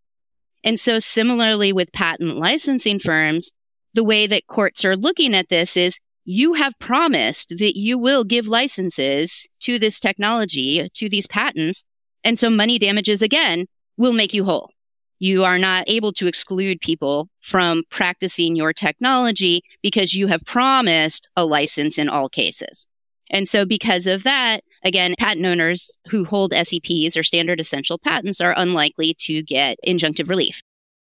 And 0.63 0.79
so, 0.79 0.99
similarly 0.99 1.73
with 1.73 1.91
patent 1.93 2.37
licensing 2.37 2.99
firms, 2.99 3.51
the 3.95 4.05
way 4.05 4.27
that 4.27 4.47
courts 4.47 4.85
are 4.85 4.95
looking 4.95 5.35
at 5.35 5.49
this 5.49 5.75
is 5.75 5.99
you 6.31 6.55
have 6.55 6.79
promised 6.79 7.49
that 7.59 7.77
you 7.77 7.99
will 7.99 8.23
give 8.23 8.47
licenses 8.47 9.49
to 9.59 9.81
this 9.81 9.99
technology, 9.99 10.89
to 10.95 11.09
these 11.09 11.27
patents 11.27 11.83
And 12.23 12.39
so 12.39 12.51
money 12.51 12.79
damages 12.79 13.21
again 13.21 13.67
will 13.97 14.13
make 14.13 14.33
you 14.33 14.45
whole. 14.45 14.71
You 15.19 15.43
are 15.43 15.59
not 15.59 15.89
able 15.89 16.13
to 16.13 16.29
exclude 16.29 16.81
people 16.81 17.29
from 17.41 17.83
practicing 17.91 18.55
your 18.55 18.73
technology 18.73 19.63
because 19.83 20.15
you 20.15 20.29
have 20.29 20.45
promised 20.45 21.29
a 21.35 21.45
license 21.45 21.99
in 21.99 22.09
all 22.09 22.29
cases. 22.29 22.87
And 23.31 23.49
so 23.49 23.65
because 23.65 24.07
of 24.07 24.23
that, 24.23 24.61
again, 24.85 25.15
patent 25.19 25.47
owners 25.47 25.99
who 26.11 26.25
hold 26.25 26.53
SEPs 26.53 27.17
or 27.17 27.23
standard 27.23 27.59
essential 27.59 27.99
patents 27.99 28.41
are 28.41 28.55
unlikely 28.57 29.15
to 29.21 29.43
get 29.43 29.79
injunctive 29.85 30.29
relief. 30.29 30.63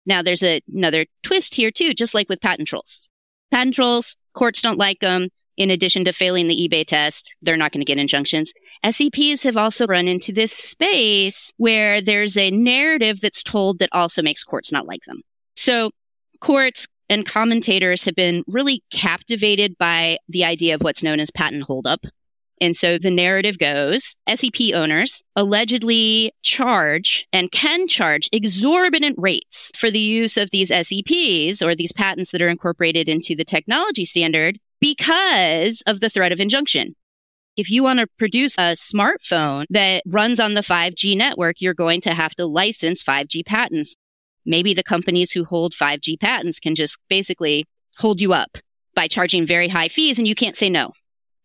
Now 0.05 0.21
there's 0.21 0.43
a, 0.43 0.61
another 0.73 1.07
twist 1.23 1.55
here 1.55 1.71
too, 1.71 1.93
just 1.93 2.13
like 2.13 2.29
with 2.29 2.41
patent 2.41 2.67
trolls. 2.69 3.07
Patent 3.51 3.73
trolls, 3.75 4.15
courts 4.33 4.61
don't 4.61 4.77
like 4.77 4.99
them. 4.99 5.29
In 5.57 5.69
addition 5.69 6.05
to 6.05 6.13
failing 6.13 6.47
the 6.47 6.55
eBay 6.55 6.85
test, 6.85 7.35
they're 7.41 7.57
not 7.57 7.73
going 7.73 7.81
to 7.81 7.85
get 7.85 7.97
injunctions. 7.97 8.53
SEPs 8.85 9.43
have 9.43 9.57
also 9.57 9.85
run 9.87 10.07
into 10.07 10.31
this 10.31 10.53
space 10.53 11.51
where 11.57 12.01
there's 12.01 12.37
a 12.37 12.49
narrative 12.49 13.19
that's 13.19 13.43
told 13.43 13.79
that 13.79 13.89
also 13.91 14.21
makes 14.21 14.43
courts 14.43 14.71
not 14.71 14.87
like 14.87 15.01
them. 15.05 15.21
So 15.57 15.91
courts 16.39 16.87
and 17.09 17.25
commentators 17.25 18.05
have 18.05 18.15
been 18.15 18.43
really 18.47 18.83
captivated 18.91 19.77
by 19.77 20.19
the 20.29 20.45
idea 20.45 20.75
of 20.75 20.81
what's 20.81 21.03
known 21.03 21.19
as 21.19 21.29
patent 21.31 21.63
holdup. 21.63 22.05
And 22.61 22.75
so 22.75 22.97
the 22.97 23.11
narrative 23.11 23.57
goes 23.57 24.15
SEP 24.27 24.73
owners 24.73 25.23
allegedly 25.35 26.33
charge 26.41 27.25
and 27.31 27.51
can 27.51 27.87
charge 27.87 28.29
exorbitant 28.33 29.15
rates 29.17 29.71
for 29.75 29.89
the 29.89 29.99
use 29.99 30.35
of 30.35 30.49
these 30.51 30.69
SEPs 30.69 31.61
or 31.61 31.73
these 31.75 31.93
patents 31.93 32.31
that 32.31 32.41
are 32.41 32.49
incorporated 32.49 33.07
into 33.07 33.35
the 33.35 33.45
technology 33.45 34.03
standard 34.03 34.59
because 34.81 35.81
of 35.87 35.99
the 35.99 36.09
threat 36.09 36.31
of 36.31 36.39
injunction. 36.39 36.95
If 37.55 37.69
you 37.69 37.83
want 37.83 37.99
to 37.99 38.07
produce 38.17 38.55
a 38.57 38.75
smartphone 38.75 39.65
that 39.69 40.03
runs 40.05 40.39
on 40.39 40.53
the 40.53 40.61
5G 40.61 41.17
network, 41.17 41.59
you're 41.59 41.73
going 41.73 42.01
to 42.01 42.13
have 42.13 42.35
to 42.35 42.45
license 42.45 43.03
5G 43.03 43.45
patents. 43.45 43.95
Maybe 44.45 44.73
the 44.73 44.83
companies 44.83 45.31
who 45.31 45.43
hold 45.43 45.73
5G 45.73 46.19
patents 46.19 46.59
can 46.59 46.75
just 46.75 46.97
basically 47.09 47.65
hold 47.97 48.21
you 48.21 48.33
up 48.33 48.57
by 48.95 49.07
charging 49.07 49.45
very 49.45 49.67
high 49.67 49.87
fees 49.87 50.17
and 50.17 50.27
you 50.27 50.35
can't 50.35 50.55
say 50.55 50.69
no 50.69 50.91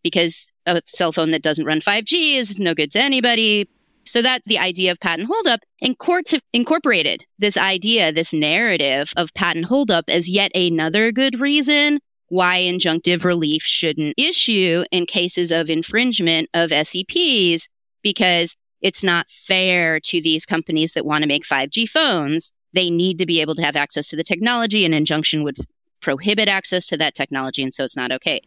because 0.05 0.53
a 0.67 0.81
cell 0.87 1.11
phone 1.11 1.33
that 1.33 1.43
doesn't 1.43 1.65
run 1.65 1.81
5G 1.81 2.37
is 2.37 2.59
no 2.59 2.75
good 2.75 2.93
to 2.93 3.03
anybody. 3.03 3.69
So 4.05 4.23
that's 4.23 4.47
the 4.47 4.59
idea 4.59 4.93
of 4.93 5.01
patent 5.01 5.29
holdup. 5.29 5.61
And 5.81 5.99
courts 5.99 6.31
have 6.31 6.43
incorporated 6.53 7.25
this 7.39 7.57
idea, 7.57 8.13
this 8.13 8.33
narrative 8.33 9.13
of 9.17 9.35
patent 9.35 9.65
holdup 9.65 10.05
as 10.09 10.29
yet 10.29 10.53
another 10.55 11.11
good 11.11 11.41
reason 11.41 11.99
why 12.29 12.59
injunctive 12.59 13.25
relief 13.25 13.63
shouldn't 13.63 14.15
issue 14.17 14.85
in 14.91 15.07
cases 15.07 15.51
of 15.51 15.71
infringement 15.71 16.49
of 16.55 16.71
SEPs 16.71 17.69
because 18.03 18.57
it's 18.81 19.03
not 19.03 19.29
fair 19.31 20.01
to 20.01 20.21
these 20.21 20.45
companies 20.45 20.93
that 20.93 21.07
want 21.07 21.23
to 21.23 21.29
make 21.29 21.45
5G 21.45 21.89
phones. 21.89 22.51
They 22.73 22.91
need 22.91 23.19
to 23.19 23.27
be 23.27 23.41
able 23.41 23.55
to 23.55 23.63
have 23.63 23.77
access 23.77 24.09
to 24.09 24.17
the 24.17 24.25
technology. 24.25 24.85
An 24.85 24.93
injunction 24.93 25.43
would 25.45 25.57
prohibit 26.01 26.49
access 26.49 26.87
to 26.89 26.97
that 26.99 27.15
technology, 27.15 27.63
and 27.63 27.73
so 27.73 27.85
it's 27.85 27.97
not 27.97 28.13
okay. 28.13 28.41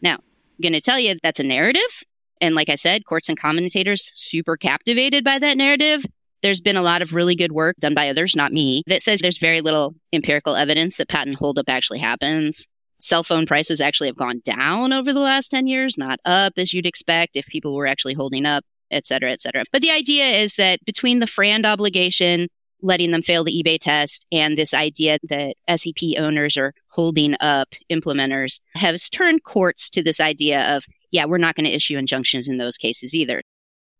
Now, 0.00 0.20
going 0.62 0.72
to 0.72 0.80
tell 0.80 0.98
you 0.98 1.16
that's 1.22 1.40
a 1.40 1.44
narrative. 1.44 2.02
And 2.40 2.54
like 2.54 2.68
I 2.68 2.74
said, 2.74 3.06
courts 3.06 3.28
and 3.28 3.38
commentators 3.38 4.10
super 4.14 4.56
captivated 4.56 5.24
by 5.24 5.38
that 5.38 5.56
narrative. 5.56 6.04
There's 6.42 6.60
been 6.60 6.76
a 6.76 6.82
lot 6.82 7.00
of 7.00 7.14
really 7.14 7.34
good 7.34 7.52
work 7.52 7.76
done 7.78 7.94
by 7.94 8.10
others, 8.10 8.36
not 8.36 8.52
me, 8.52 8.82
that 8.86 9.02
says 9.02 9.20
there's 9.20 9.38
very 9.38 9.62
little 9.62 9.94
empirical 10.12 10.56
evidence 10.56 10.98
that 10.98 11.08
patent 11.08 11.36
holdup 11.36 11.68
actually 11.68 12.00
happens. 12.00 12.66
Cell 13.00 13.22
phone 13.22 13.46
prices 13.46 13.80
actually 13.80 14.08
have 14.08 14.16
gone 14.16 14.40
down 14.44 14.92
over 14.92 15.12
the 15.12 15.20
last 15.20 15.48
10 15.48 15.66
years, 15.66 15.96
not 15.96 16.20
up 16.24 16.54
as 16.56 16.74
you'd 16.74 16.86
expect 16.86 17.36
if 17.36 17.46
people 17.46 17.74
were 17.74 17.86
actually 17.86 18.14
holding 18.14 18.44
up, 18.44 18.64
et 18.90 19.06
cetera, 19.06 19.30
et 19.30 19.40
cetera. 19.40 19.64
But 19.72 19.82
the 19.82 19.90
idea 19.90 20.24
is 20.24 20.56
that 20.56 20.84
between 20.84 21.20
the 21.20 21.26
FRAND 21.26 21.64
obligation 21.64 22.48
letting 22.84 23.10
them 23.10 23.22
fail 23.22 23.42
the 23.42 23.62
eBay 23.62 23.78
test 23.80 24.26
and 24.30 24.58
this 24.58 24.74
idea 24.74 25.18
that 25.24 25.56
SEP 25.74 26.18
owners 26.18 26.56
are 26.56 26.74
holding 26.88 27.34
up 27.40 27.68
implementers 27.90 28.60
has 28.74 29.08
turned 29.08 29.42
courts 29.42 29.88
to 29.88 30.02
this 30.02 30.20
idea 30.20 30.76
of, 30.76 30.84
yeah, 31.10 31.24
we're 31.24 31.38
not 31.38 31.56
going 31.56 31.64
to 31.64 31.74
issue 31.74 31.96
injunctions 31.96 32.46
in 32.46 32.58
those 32.58 32.76
cases 32.76 33.14
either. 33.14 33.42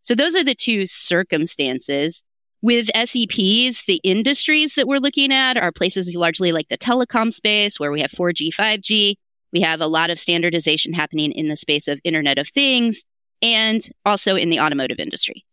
So 0.03 0.15
those 0.15 0.37
are 0.37 0.45
the 0.45 0.55
two 0.55 0.87
circumstances. 0.87 2.23
With 2.61 2.89
SEPs, 2.95 3.87
the 3.87 4.01
industries 4.05 4.75
that 4.75 4.87
we're 4.87 4.99
looking 4.99 5.33
at 5.33 5.57
are 5.57 5.73
places 5.73 6.15
largely 6.15 6.53
like 6.53 6.69
the 6.69 6.79
telecom 6.79 7.33
space 7.33 7.81
where 7.81 7.91
we 7.91 8.01
have 8.03 8.11
4G, 8.11 8.55
5G. 8.55 9.15
We 9.53 9.61
have 9.61 9.81
a 9.81 9.87
lot 9.87 10.11
of 10.11 10.19
standardization 10.19 10.93
happening 10.93 11.33
in 11.33 11.49
the 11.49 11.57
space 11.57 11.89
of 11.89 12.01
Internet 12.05 12.39
of 12.39 12.49
Things 12.49 13.03
and 13.41 13.81
also 14.05 14.37
in 14.37 14.51
the 14.51 14.61
automotive 14.61 14.99
industry. 14.99 15.45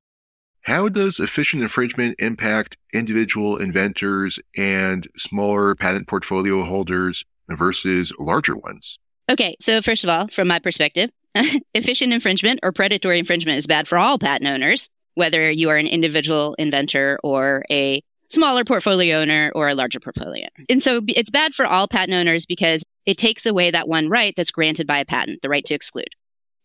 How 0.64 0.90
does 0.90 1.20
efficient 1.20 1.64
infringement 1.64 2.16
impact 2.20 2.78
individual 2.94 3.58
inventors 3.58 4.40
and 4.56 5.08
smaller 5.16 5.74
patent 5.74 6.08
portfolio 6.08 6.64
holders 6.64 7.26
versus 7.50 8.14
larger 8.20 8.56
ones? 8.56 9.00
Okay, 9.30 9.56
so 9.60 9.82
first 9.82 10.04
of 10.04 10.10
all, 10.10 10.28
from 10.28 10.48
my 10.48 10.60
perspective, 10.60 11.10
efficient 11.74 12.14
infringement 12.14 12.60
or 12.62 12.72
predatory 12.72 13.18
infringement 13.18 13.58
is 13.58 13.66
bad 13.66 13.88
for 13.88 13.98
all 13.98 14.20
patent 14.20 14.48
owners, 14.48 14.88
whether 15.16 15.50
you 15.50 15.70
are 15.70 15.78
an 15.78 15.88
individual 15.88 16.54
inventor 16.60 17.20
or 17.24 17.64
a 17.72 18.04
smaller 18.30 18.64
portfolio 18.64 19.18
owner 19.18 19.52
or 19.56 19.68
a 19.68 19.76
larger 19.76 20.00
portfolio. 20.00 20.48
And 20.70 20.82
so 20.82 21.02
it's 21.08 21.30
bad 21.32 21.56
for 21.56 21.66
all 21.66 21.88
patent 21.88 22.14
owners 22.14 22.46
because 22.46 22.84
it 23.08 23.18
takes 23.18 23.48
away 23.48 23.72
that 23.72 23.88
one 23.88 24.10
right 24.10 24.34
that's 24.38 24.52
granted 24.52 24.86
by 24.86 25.00
a 25.00 25.06
patent, 25.06 25.42
the 25.42 25.50
right 25.50 25.66
to 25.66 25.74
exclude. 25.74 26.10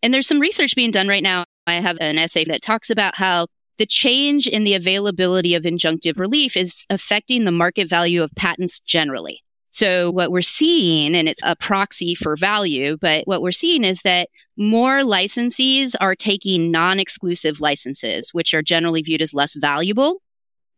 And 0.03 0.13
there's 0.13 0.27
some 0.27 0.39
research 0.39 0.75
being 0.75 0.91
done 0.91 1.07
right 1.07 1.23
now. 1.23 1.45
I 1.65 1.75
have 1.75 1.97
an 1.99 2.17
essay 2.17 2.45
that 2.45 2.61
talks 2.61 2.89
about 2.89 3.15
how 3.17 3.47
the 3.77 3.85
change 3.85 4.47
in 4.47 4.63
the 4.63 4.73
availability 4.73 5.55
of 5.55 5.63
injunctive 5.63 6.17
relief 6.17 6.57
is 6.57 6.85
affecting 6.89 7.43
the 7.43 7.51
market 7.51 7.89
value 7.89 8.23
of 8.23 8.33
patents 8.35 8.79
generally. 8.79 9.43
So 9.69 10.09
what 10.11 10.31
we're 10.31 10.41
seeing, 10.41 11.13
and 11.15 11.29
it's 11.29 11.43
a 11.43 11.55
proxy 11.55 12.15
for 12.15 12.35
value, 12.35 12.97
but 12.99 13.27
what 13.27 13.41
we're 13.41 13.51
seeing 13.51 13.83
is 13.83 14.01
that 14.01 14.29
more 14.55 15.01
licensees 15.01 15.93
are 15.99 16.15
taking 16.15 16.71
non-exclusive 16.71 17.59
licenses, 17.61 18.33
which 18.33 18.53
are 18.53 18.63
generally 18.63 19.03
viewed 19.03 19.21
as 19.21 19.33
less 19.33 19.55
valuable 19.55 20.21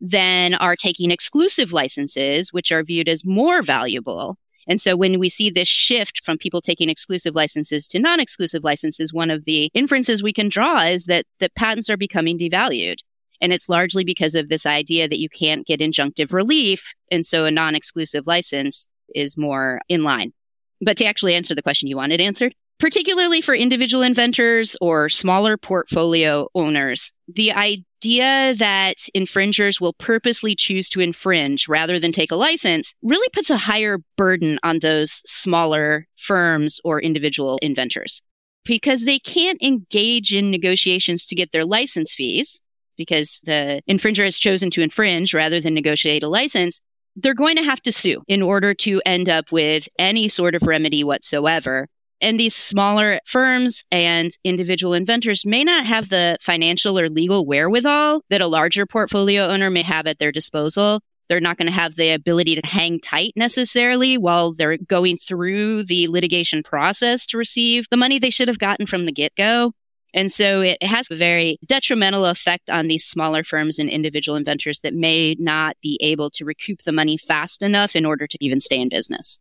than 0.02 0.54
are 0.56 0.76
taking 0.76 1.12
exclusive 1.12 1.72
licenses, 1.72 2.52
which 2.52 2.72
are 2.72 2.84
viewed 2.84 3.08
as 3.08 3.24
more 3.24 3.62
valuable. 3.62 4.38
And 4.70 4.80
so 4.80 4.96
when 4.96 5.20
we 5.20 5.30
see 5.30 5.50
this 5.50 5.68
shift 5.68 6.24
from 6.24 6.38
people 6.38 6.62
taking 6.62 6.90
exclusive 6.90 7.36
licenses 7.36 7.88
to 7.90 8.00
non-exclusive 8.00 8.64
licenses, 8.64 9.12
one 9.12 9.32
of 9.32 9.46
the 9.46 9.72
inferences 9.74 10.24
we 10.24 10.32
can 10.32 10.48
draw 10.48 10.86
is 10.86 11.06
that 11.06 11.26
the 11.40 11.50
patents 11.56 11.90
are 11.90 11.98
becoming 11.98 12.38
devalued. 12.38 13.00
And 13.42 13.52
it's 13.52 13.68
largely 13.68 14.04
because 14.04 14.36
of 14.36 14.48
this 14.48 14.66
idea 14.66 15.10
that 15.10 15.20
you 15.20 15.28
can't 15.28 15.66
get 15.66 15.80
injunctive 15.80 16.32
relief. 16.32 16.94
And 17.12 17.26
so 17.26 17.46
a 17.46 17.52
non-exclusive 17.52 18.28
license 18.28 18.88
is 19.16 19.36
more 19.36 19.82
in 19.90 20.04
line. 20.04 20.34
But 20.82 20.98
to 20.98 21.06
actually 21.06 21.34
answer 21.34 21.56
the 21.56 21.64
question 21.64 21.88
you 21.88 21.98
wanted 21.98 22.22
answered, 22.22 22.54
particularly 22.80 23.42
for 23.42 23.56
individual 23.56 24.04
inventors 24.04 24.78
or 24.80 25.10
smaller 25.10 25.58
portfolio 25.58 26.48
owners, 26.54 27.12
the 27.28 27.52
idea 27.52 27.84
that 28.02 28.96
infringers 29.14 29.80
will 29.82 29.94
purposely 29.94 30.56
choose 30.56 30.90
to 30.90 31.00
infringe 31.00 31.68
rather 31.68 32.00
than 32.00 32.12
take 32.12 32.32
a 32.32 32.36
license 32.36 32.94
really 33.04 33.30
puts 33.34 33.50
a 33.50 33.58
higher 33.58 33.98
burden 34.18 34.60
on 34.64 34.80
those 34.80 35.22
smaller 35.26 36.08
firms 36.18 36.80
or 36.84 37.02
individual 37.02 37.60
inventors 37.62 38.22
because 38.66 39.04
they 39.04 39.20
can't 39.20 39.62
engage 39.62 40.34
in 40.34 40.52
negotiations 40.52 41.26
to 41.26 41.36
get 41.36 41.52
their 41.52 41.66
license 41.66 42.14
fees 42.14 42.62
because 42.98 43.42
the 43.46 43.82
infringer 43.90 44.26
has 44.26 44.38
chosen 44.38 44.70
to 44.70 44.82
infringe 44.82 45.34
rather 45.34 45.60
than 45.62 45.74
negotiate 45.74 46.22
a 46.22 46.28
license. 46.28 46.82
They're 47.16 47.34
going 47.34 47.56
to 47.56 47.64
have 47.64 47.82
to 47.84 47.92
sue 47.92 48.22
in 48.28 48.42
order 48.42 48.74
to 48.76 49.02
end 49.06 49.30
up 49.30 49.52
with 49.52 49.88
any 49.98 50.28
sort 50.28 50.54
of 50.54 50.64
remedy 50.64 51.04
whatsoever. 51.04 51.88
And 52.22 52.40
these 52.40 52.56
smaller 52.56 53.20
firms 53.26 53.84
and 53.92 54.32
individual 54.44 54.94
inventors 54.94 55.46
may 55.46 55.64
not 55.64 55.86
have 55.86 56.10
the 56.10 56.38
financial 56.42 57.00
or 57.00 57.10
legal 57.10 57.46
wherewithal 57.46 58.22
that 58.30 58.42
a 58.42 58.48
larger 58.48 58.86
portfolio 58.86 59.46
owner 59.46 59.70
may 59.70 59.84
have 59.84 60.06
at 60.06 60.20
their 60.20 60.32
disposal. 60.32 61.02
They're 61.30 61.40
not 61.40 61.58
going 61.58 61.68
to 61.68 61.74
have 61.74 61.96
the 61.96 62.10
ability 62.10 62.56
to 62.56 62.68
hang 62.68 63.00
tight 63.00 63.34
necessarily 63.36 64.18
while 64.18 64.52
they're 64.52 64.78
going 64.78 65.18
through 65.18 65.84
the 65.84 66.08
litigation 66.08 66.64
process 66.64 67.26
to 67.28 67.38
receive 67.38 67.86
the 67.90 67.98
money 67.98 68.20
they 68.20 68.32
should 68.32 68.48
have 68.48 68.60
gotten 68.60 68.88
from 68.88 69.06
the 69.06 69.12
get 69.12 69.36
go. 69.36 69.74
And 70.14 70.32
so 70.32 70.62
it 70.62 70.82
has 70.82 71.10
a 71.12 71.16
very 71.16 71.60
detrimental 71.68 72.26
effect 72.26 72.70
on 72.70 72.88
these 72.88 73.06
smaller 73.06 73.44
firms 73.44 73.78
and 73.78 73.90
individual 73.90 74.36
inventors 74.36 74.82
that 74.82 74.96
may 74.96 75.36
not 75.38 75.78
be 75.84 76.00
able 76.02 76.32
to 76.32 76.46
recoup 76.46 76.82
the 76.82 76.92
money 76.92 77.16
fast 77.16 77.62
enough 77.62 77.96
in 77.96 78.06
order 78.06 78.26
to 78.26 78.38
even 78.44 78.60
stay 78.60 78.80
in 78.80 78.90
business. 78.90 79.40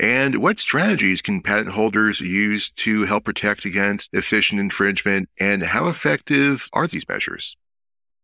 And 0.00 0.36
what 0.36 0.58
strategies 0.58 1.20
can 1.20 1.42
patent 1.42 1.74
holders 1.74 2.20
use 2.20 2.70
to 2.76 3.04
help 3.04 3.26
protect 3.26 3.66
against 3.66 4.08
efficient 4.14 4.58
infringement? 4.58 5.28
And 5.38 5.62
how 5.62 5.88
effective 5.88 6.68
are 6.72 6.86
these 6.86 7.06
measures? 7.06 7.54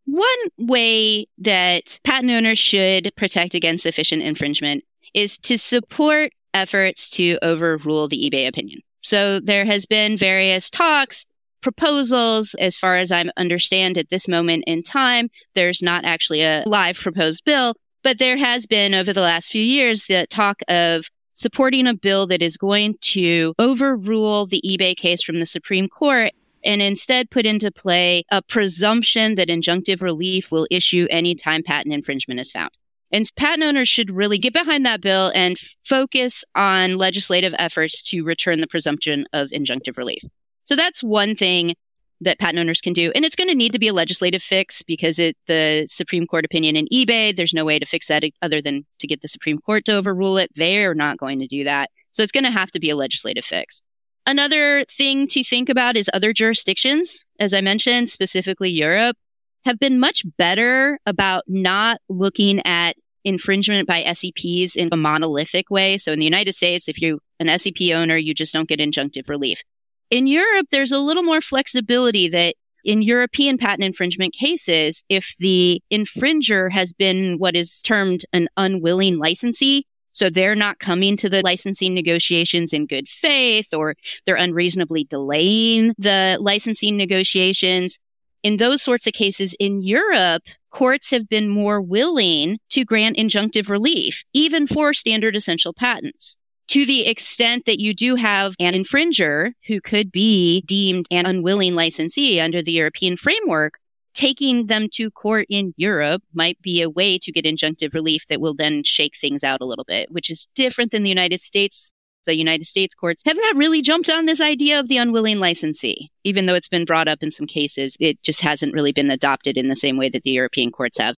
One 0.07 0.27
way 0.57 1.27
that 1.37 2.01
patent 2.03 2.33
owners 2.33 2.59
should 2.59 3.13
protect 3.17 3.53
against 3.55 3.85
efficient 3.85 4.23
infringement 4.23 4.85
is 5.13 5.37
to 5.39 5.59
support 5.59 6.33
efforts 6.55 7.11
to 7.11 7.39
overrule 7.43 8.09
the 8.09 8.31
eBay 8.31 8.49
opinion. 8.49 8.81
So 9.03 9.39
there 9.39 9.67
has 9.67 9.85
been 9.85 10.17
various 10.17 10.71
talks 10.71 11.27
proposals. 11.61 12.55
As 12.59 12.79
far 12.79 12.97
as 12.97 13.13
I 13.13 13.27
understand 13.37 13.99
at 13.99 14.09
this 14.09 14.29
moment 14.29 14.65
in 14.67 14.83
time, 14.83 15.29
there's 15.55 15.83
not 15.83 16.07
actually 16.07 16.43
a 16.43 16.63
live 16.65 16.97
proposed 16.97 17.45
bill, 17.45 17.75
but 18.03 18.19
there 18.19 18.39
has 18.39 18.67
been 18.67 18.95
over 18.95 19.13
the 19.13 19.21
last 19.21 19.51
few 19.51 19.63
years 19.63 20.05
the 20.05 20.27
talk 20.31 20.63
of 20.69 21.07
supporting 21.37 21.87
a 21.87 21.95
bill 21.95 22.27
that 22.27 22.41
is 22.41 22.57
going 22.57 22.97
to 23.03 23.55
overrule 23.59 24.47
the 24.47 24.63
eBay 24.65 24.97
case 24.97 25.23
from 25.23 25.39
the 25.39 25.47
Supreme 25.47 25.87
Court 25.87 26.33
and 26.65 26.81
instead 26.81 27.31
put 27.31 27.45
into 27.45 27.71
play 27.71 28.25
a 28.33 28.41
presumption 28.43 29.37
that 29.37 29.49
injunctive 29.49 30.01
relief 30.01 30.51
will 30.51 30.67
issue 30.71 31.07
anytime 31.11 31.63
patent 31.63 31.95
infringement 31.95 32.41
is 32.41 32.51
found. 32.51 32.71
And 33.13 33.31
patent 33.37 33.63
owners 33.63 33.89
should 33.89 34.11
really 34.11 34.39
get 34.39 34.55
behind 34.55 34.85
that 34.87 35.03
bill 35.03 35.31
and 35.35 35.57
focus 35.85 36.43
on 36.55 36.97
legislative 36.97 37.55
efforts 37.59 38.03
to 38.05 38.25
return 38.25 38.61
the 38.61 38.67
presumption 38.67 39.27
of 39.33 39.51
injunctive 39.51 39.97
relief. 39.97 40.23
So 40.65 40.75
that's 40.75 41.03
one 41.03 41.37
thing 41.37 41.75
that 42.21 42.39
patent 42.39 42.59
owners 42.59 42.81
can 42.81 42.93
do. 42.93 43.13
And 43.15 43.25
it's 43.25 43.37
going 43.37 43.49
to 43.49 43.55
need 43.55 43.73
to 43.73 43.79
be 43.79 43.89
a 43.89 43.93
legislative 43.93 44.43
fix 44.43 44.83
because 44.83 45.19
it 45.19 45.37
the 45.47 45.87
Supreme 45.89 46.27
Court 46.27 46.45
opinion 46.45 46.77
in 46.77 46.87
eBay, 46.93 47.35
there's 47.35 47.55
no 47.55 47.65
way 47.65 47.79
to 47.79 47.87
fix 47.87 48.09
that 48.09 48.25
other 48.43 48.63
than 48.63 48.87
to 49.01 49.07
get 49.07 49.21
the 49.23 49.29
Supreme 49.29 49.59
Court 49.59 49.85
to 49.87 49.95
overrule 49.95 50.39
it. 50.39 50.51
They're 50.57 50.95
not 50.95 51.19
going 51.19 51.41
to 51.41 51.47
do 51.47 51.65
that. 51.65 51.91
So 52.13 52.23
it's 52.23 52.33
going 52.33 52.45
to 52.45 52.51
have 52.51 52.71
to 52.73 52.81
be 52.81 52.91
a 52.91 52.97
legislative 52.97 53.45
fix. 53.45 53.83
Another 54.27 54.85
thing 54.91 55.27
to 55.29 55.45
think 55.45 55.69
about 55.69 55.97
is 55.97 56.11
other 56.13 56.33
jurisdictions, 56.33 57.25
as 57.39 57.55
I 57.55 57.61
mentioned, 57.61 58.09
specifically 58.09 58.71
Europe, 58.71 59.17
have 59.65 59.79
been 59.79 60.01
much 60.01 60.25
better 60.37 60.99
about 61.07 61.45
not 61.47 62.01
looking 62.09 62.65
at 62.67 62.97
infringement 63.25 63.87
by 63.87 64.03
SEPs 64.05 64.77
in 64.77 64.89
a 64.93 64.97
monolithic 64.97 65.69
way. 65.71 65.99
So 65.99 66.13
in 66.13 66.19
the 66.19 66.25
United 66.25 66.55
States, 66.55 66.89
if 66.89 67.01
you're 67.03 67.19
an 67.41 67.57
SEP 67.59 67.91
owner, 67.93 68.17
you 68.17 68.35
just 68.35 68.53
don't 68.53 68.69
get 68.69 68.81
injunctive 68.81 69.29
relief. 69.29 69.63
In 70.11 70.27
Europe, 70.29 70.67
there's 70.71 70.93
a 70.93 70.99
little 70.99 71.25
more 71.25 71.41
flexibility 71.41 72.29
that 72.29 72.55
in 72.85 73.03
European 73.03 73.59
patent 73.59 73.83
infringement 73.83 74.33
cases, 74.33 75.03
if 75.09 75.35
the 75.41 75.83
infringer 75.93 76.71
has 76.71 76.93
been 76.93 77.39
what 77.39 77.57
is 77.57 77.83
termed 77.83 78.25
an 78.33 78.49
unwilling 78.57 79.19
licensee, 79.19 79.85
so 80.13 80.31
they're 80.31 80.55
not 80.55 80.79
coming 80.79 81.17
to 81.19 81.29
the 81.29 81.43
licensing 81.43 81.93
negotiations 81.93 82.73
in 82.73 82.87
good 82.87 83.09
faith 83.09 83.75
or 83.75 83.97
they're 84.25 84.37
unreasonably 84.37 85.05
delaying 85.05 85.93
the 85.99 86.39
licensing 86.41 86.97
negotiations. 86.97 87.99
In 88.45 88.59
those 88.59 88.83
sorts 88.83 89.09
of 89.09 89.13
cases 89.13 89.55
in 89.59 89.83
Europe, 89.83 90.45
courts 90.71 91.11
have 91.11 91.29
been 91.29 91.49
more 91.49 91.81
willing 91.83 92.59
to 92.71 92.85
grant 92.85 93.17
injunctive 93.17 93.69
relief, 93.69 94.23
even 94.33 94.69
for 94.69 94.95
standard 94.95 95.35
essential 95.35 95.75
patents. 95.75 96.37
To 96.69 96.85
the 96.85 97.07
extent 97.07 97.65
that 97.67 97.81
you 97.81 97.95
do 97.95 98.17
have 98.17 98.55
an 98.59 98.75
infringer 98.75 99.53
who 99.67 99.81
could 99.81 100.11
be 100.11 100.63
deemed 100.63 101.07
an 101.11 101.25
unwilling 101.25 101.75
licensee 101.75 102.41
under 102.41 102.61
the 102.61 102.73
European 102.73 103.17
framework, 103.17 103.75
taking 104.15 104.67
them 104.67 104.89
to 104.95 105.11
court 105.11 105.47
in 105.49 105.75
Europe 105.77 106.23
might 106.35 106.61
be 106.63 106.83
a 106.83 106.91
way 106.91 107.19
to 107.19 107.31
get 107.31 107.45
injunctive 107.45 107.95
relief 107.95 108.27
that 108.29 108.41
will 108.41 108.55
then 108.55 108.83
shake 108.83 109.17
things 109.17 109.45
out 109.45 109.61
a 109.61 109.67
little 109.67 109.85
bit, 109.85 110.11
which 110.11 110.29
is 110.29 110.49
different 110.55 110.91
than 110.91 111.05
the 111.05 111.09
United 111.09 111.41
States. 111.41 111.91
The 112.25 112.35
United 112.35 112.65
States 112.65 112.97
courts 112.97 113.23
have 113.27 113.37
not 113.37 113.55
really 113.55 113.81
jumped 113.81 114.11
on 114.11 114.27
this 114.27 114.41
idea 114.41 114.81
of 114.81 114.89
the 114.89 114.97
unwilling 114.97 115.39
licensee. 115.39 116.11
Even 116.25 116.47
though 116.47 116.55
it's 116.55 116.69
been 116.69 116.85
brought 116.85 117.07
up 117.07 117.23
in 117.23 117.31
some 117.31 117.47
cases, 117.47 117.97
it 118.01 118.21
just 118.25 118.41
hasn't 118.41 118.75
really 118.75 118.91
been 118.91 119.13
adopted 119.13 119.57
in 119.57 119.69
the 119.69 119.77
same 119.77 119.97
way 119.97 120.09
that 120.09 120.25
the 120.25 120.31
European 120.31 120.73
courts 120.73 120.99
have. 120.99 121.15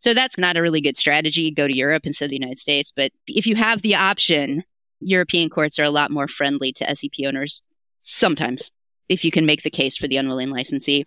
So 0.00 0.12
that's 0.12 0.38
not 0.38 0.58
a 0.58 0.62
really 0.62 0.82
good 0.82 0.98
strategy. 0.98 1.50
Go 1.50 1.66
to 1.66 1.76
Europe 1.76 2.02
instead 2.04 2.26
of 2.26 2.30
the 2.30 2.36
United 2.36 2.58
States. 2.58 2.92
But 2.94 3.12
if 3.26 3.46
you 3.46 3.54
have 3.56 3.80
the 3.80 3.94
option, 3.94 4.64
European 5.00 5.50
courts 5.50 5.78
are 5.78 5.84
a 5.84 5.90
lot 5.90 6.10
more 6.10 6.28
friendly 6.28 6.72
to 6.74 6.94
SEP 6.94 7.24
owners 7.26 7.62
sometimes 8.02 8.72
if 9.08 9.24
you 9.24 9.30
can 9.30 9.46
make 9.46 9.62
the 9.62 9.70
case 9.70 9.96
for 9.96 10.06
the 10.06 10.16
unwilling 10.16 10.50
licensee. 10.50 11.06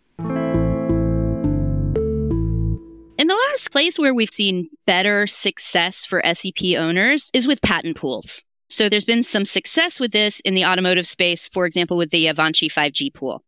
And 3.18 3.30
the 3.30 3.42
last 3.52 3.72
place 3.72 3.98
where 3.98 4.14
we've 4.14 4.30
seen 4.30 4.70
better 4.86 5.28
success 5.28 6.06
for 6.06 6.22
SEP 6.34 6.76
owners 6.78 7.30
is 7.34 7.48
with 7.48 7.62
patent 7.62 7.96
pools. 7.96 8.44
So 8.70 8.90
there's 8.90 9.06
been 9.06 9.24
some 9.24 9.46
success 9.46 10.00
with 10.00 10.12
this 10.12 10.40
in 10.42 10.56
the 10.56 10.66
automotive 10.66 11.08
space, 11.08 11.48
for 11.48 11.66
example, 11.66 11.96
with 11.96 12.10
the 12.10 12.26
Avanci 12.26 12.72
5G 12.72 13.14
pool, 13.14 13.44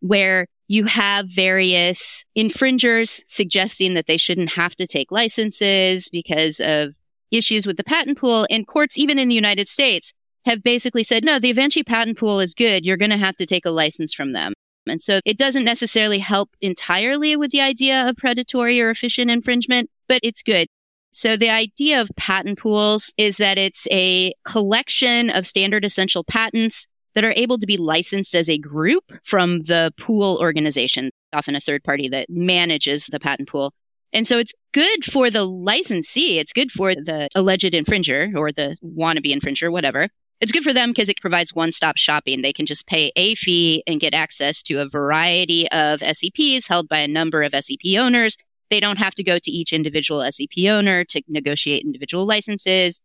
where 0.00 0.46
you 0.66 0.84
have 0.84 1.28
various 1.28 2.24
infringers 2.34 3.22
suggesting 3.26 3.94
that 3.94 4.06
they 4.06 4.16
shouldn't 4.16 4.48
have 4.48 4.74
to 4.76 4.86
take 4.86 5.12
licenses 5.12 6.08
because 6.08 6.58
of 6.60 6.94
issues 7.32 7.66
with 7.66 7.76
the 7.76 7.84
patent 7.84 8.18
pool. 8.18 8.46
And 8.50 8.66
courts, 8.66 8.96
even 8.96 9.18
in 9.18 9.28
the 9.28 9.34
United 9.34 9.66
States, 9.66 10.12
have 10.44 10.62
basically 10.62 11.02
said, 11.02 11.24
no, 11.24 11.38
the 11.38 11.52
Avanci 11.52 11.84
patent 11.84 12.18
pool 12.18 12.40
is 12.40 12.54
good. 12.54 12.84
You're 12.84 12.96
going 12.96 13.10
to 13.10 13.16
have 13.16 13.36
to 13.36 13.46
take 13.46 13.66
a 13.66 13.70
license 13.70 14.12
from 14.12 14.32
them. 14.32 14.52
And 14.86 15.00
so 15.00 15.20
it 15.24 15.38
doesn't 15.38 15.64
necessarily 15.64 16.18
help 16.18 16.50
entirely 16.60 17.36
with 17.36 17.52
the 17.52 17.60
idea 17.60 18.08
of 18.08 18.16
predatory 18.16 18.80
or 18.80 18.90
efficient 18.90 19.30
infringement, 19.30 19.90
but 20.08 20.20
it's 20.22 20.42
good. 20.42 20.66
So 21.12 21.36
the 21.36 21.50
idea 21.50 22.00
of 22.00 22.10
patent 22.16 22.58
pools 22.58 23.12
is 23.16 23.36
that 23.36 23.58
it's 23.58 23.86
a 23.92 24.34
collection 24.44 25.30
of 25.30 25.46
standard 25.46 25.84
essential 25.84 26.24
patents 26.24 26.86
that 27.14 27.22
are 27.22 27.34
able 27.36 27.58
to 27.58 27.66
be 27.66 27.76
licensed 27.76 28.34
as 28.34 28.48
a 28.48 28.58
group 28.58 29.04
from 29.22 29.60
the 29.62 29.92
pool 29.98 30.38
organization, 30.40 31.10
often 31.32 31.54
a 31.54 31.60
third 31.60 31.84
party 31.84 32.08
that 32.08 32.30
manages 32.30 33.06
the 33.06 33.20
patent 33.20 33.48
pool. 33.48 33.74
And 34.12 34.26
so 34.26 34.38
it's 34.38 34.52
good 34.72 35.04
for 35.04 35.30
the 35.30 35.44
licensee. 35.44 36.38
It's 36.38 36.52
good 36.52 36.70
for 36.70 36.94
the 36.94 37.28
alleged 37.34 37.72
infringer 37.72 38.36
or 38.36 38.52
the 38.52 38.76
wannabe 38.82 39.34
infringer, 39.34 39.72
whatever 39.72 40.08
it's 40.42 40.50
good 40.50 40.64
for 40.64 40.72
them 40.74 40.90
because 40.90 41.08
it 41.08 41.20
provides 41.20 41.54
one 41.54 41.70
stop 41.70 41.96
shopping. 41.96 42.42
They 42.42 42.52
can 42.52 42.66
just 42.66 42.88
pay 42.88 43.12
a 43.14 43.36
fee 43.36 43.84
and 43.86 44.00
get 44.00 44.12
access 44.12 44.60
to 44.64 44.80
a 44.80 44.88
variety 44.88 45.70
of 45.70 46.00
SEPs 46.00 46.66
held 46.68 46.88
by 46.88 46.98
a 46.98 47.06
number 47.06 47.44
of 47.44 47.54
SEP 47.54 47.96
owners. 47.96 48.36
They 48.68 48.80
don't 48.80 48.98
have 48.98 49.14
to 49.14 49.22
go 49.22 49.38
to 49.38 49.50
each 49.52 49.72
individual 49.72 50.28
SEP 50.32 50.64
owner 50.66 51.04
to 51.04 51.22
negotiate 51.28 51.84
individual 51.84 52.26
licenses. 52.26 53.00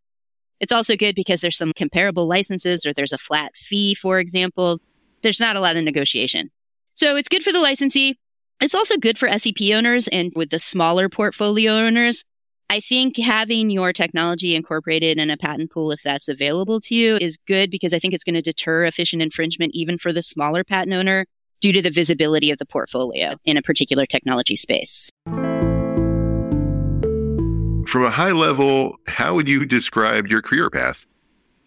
It's 0.60 0.72
also 0.72 0.96
good 0.96 1.14
because 1.14 1.42
there's 1.42 1.58
some 1.58 1.74
comparable 1.74 2.28
licenses 2.28 2.88
or 2.88 2.94
there's 2.94 3.14
a 3.14 3.20
flat 3.20 3.56
fee, 3.56 3.94
for 3.94 4.18
example. 4.18 4.80
There's 5.22 5.40
not 5.40 5.56
a 5.56 5.60
lot 5.60 5.76
of 5.76 5.84
negotiation. 5.84 6.50
So 6.96 7.18
it's 7.18 7.30
good 7.30 7.44
for 7.44 7.52
the 7.52 7.62
licensee. 7.62 8.18
It's 8.60 8.74
also 8.74 8.98
good 8.98 9.20
for 9.20 9.30
SEP 9.38 9.62
owners 9.72 10.08
and 10.08 10.34
with 10.36 10.50
the 10.50 10.58
smaller 10.58 11.10
portfolio 11.10 11.74
owners. 11.74 12.24
I 12.72 12.80
think 12.80 13.16
having 13.16 13.70
your 13.70 13.94
technology 13.94 14.56
incorporated 14.56 15.20
in 15.20 15.30
a 15.30 15.38
patent 15.38 15.72
pool, 15.72 15.92
if 15.92 16.02
that's 16.02 16.28
available 16.28 16.80
to 16.82 16.96
you, 16.96 17.18
is 17.22 17.38
good 17.46 17.70
because 17.70 17.94
I 17.94 18.00
think 18.00 18.16
it's 18.16 18.24
going 18.24 18.34
to 18.34 18.42
deter 18.42 18.86
efficient 18.86 19.22
infringement 19.22 19.76
even 19.76 20.00
for 20.00 20.12
the 20.12 20.24
smaller 20.24 20.64
patent 20.64 20.94
owner 20.94 21.28
due 21.62 21.72
to 21.72 21.84
the 21.84 21.92
visibility 21.92 22.50
of 22.50 22.58
the 22.58 22.66
portfolio 22.66 23.36
in 23.46 23.58
a 23.58 23.62
particular 23.62 24.08
technology 24.08 24.56
space. 24.56 25.12
From 27.88 28.04
a 28.04 28.10
high 28.10 28.32
level, 28.32 28.98
how 29.06 29.36
would 29.36 29.48
you 29.48 29.66
describe 29.66 30.28
your 30.28 30.42
career 30.42 30.72
path? 30.72 31.06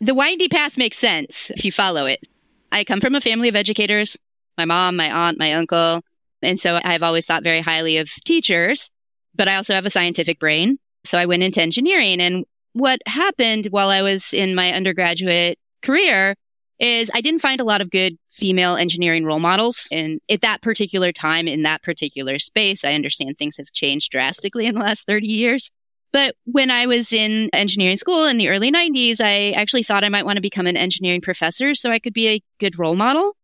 The 0.00 0.14
windy 0.14 0.48
path 0.48 0.76
makes 0.76 0.98
sense 0.98 1.50
if 1.50 1.64
you 1.64 1.70
follow 1.70 2.04
it. 2.04 2.26
I 2.72 2.82
come 2.82 3.00
from 3.00 3.14
a 3.14 3.20
family 3.20 3.48
of 3.48 3.54
educators 3.54 4.16
my 4.58 4.66
mom, 4.66 4.96
my 4.96 5.10
aunt, 5.10 5.38
my 5.38 5.54
uncle. 5.54 6.02
And 6.42 6.58
so 6.58 6.80
I've 6.84 7.02
always 7.02 7.26
thought 7.26 7.42
very 7.42 7.60
highly 7.60 7.96
of 7.98 8.10
teachers, 8.24 8.90
but 9.34 9.48
I 9.48 9.56
also 9.56 9.74
have 9.74 9.86
a 9.86 9.90
scientific 9.90 10.38
brain. 10.38 10.78
So 11.04 11.18
I 11.18 11.26
went 11.26 11.42
into 11.42 11.62
engineering. 11.62 12.20
And 12.20 12.44
what 12.72 13.00
happened 13.06 13.66
while 13.70 13.88
I 13.88 14.02
was 14.02 14.32
in 14.32 14.54
my 14.54 14.72
undergraduate 14.72 15.58
career 15.82 16.34
is 16.78 17.10
I 17.12 17.20
didn't 17.20 17.42
find 17.42 17.60
a 17.60 17.64
lot 17.64 17.80
of 17.80 17.90
good 17.90 18.16
female 18.30 18.76
engineering 18.76 19.24
role 19.24 19.38
models. 19.38 19.86
And 19.92 20.20
at 20.30 20.40
that 20.40 20.62
particular 20.62 21.12
time, 21.12 21.46
in 21.46 21.62
that 21.62 21.82
particular 21.82 22.38
space, 22.38 22.84
I 22.84 22.94
understand 22.94 23.36
things 23.38 23.58
have 23.58 23.70
changed 23.72 24.10
drastically 24.10 24.66
in 24.66 24.74
the 24.74 24.80
last 24.80 25.06
30 25.06 25.26
years. 25.26 25.70
But 26.12 26.34
when 26.44 26.70
I 26.70 26.86
was 26.86 27.12
in 27.12 27.50
engineering 27.52 27.96
school 27.96 28.26
in 28.26 28.38
the 28.38 28.48
early 28.48 28.72
90s, 28.72 29.20
I 29.20 29.52
actually 29.52 29.84
thought 29.84 30.02
I 30.02 30.08
might 30.08 30.24
want 30.24 30.38
to 30.38 30.42
become 30.42 30.66
an 30.66 30.76
engineering 30.76 31.20
professor 31.20 31.74
so 31.74 31.90
I 31.90 31.98
could 31.98 32.14
be 32.14 32.28
a 32.28 32.42
good 32.58 32.78
role 32.78 32.96
model. 32.96 33.36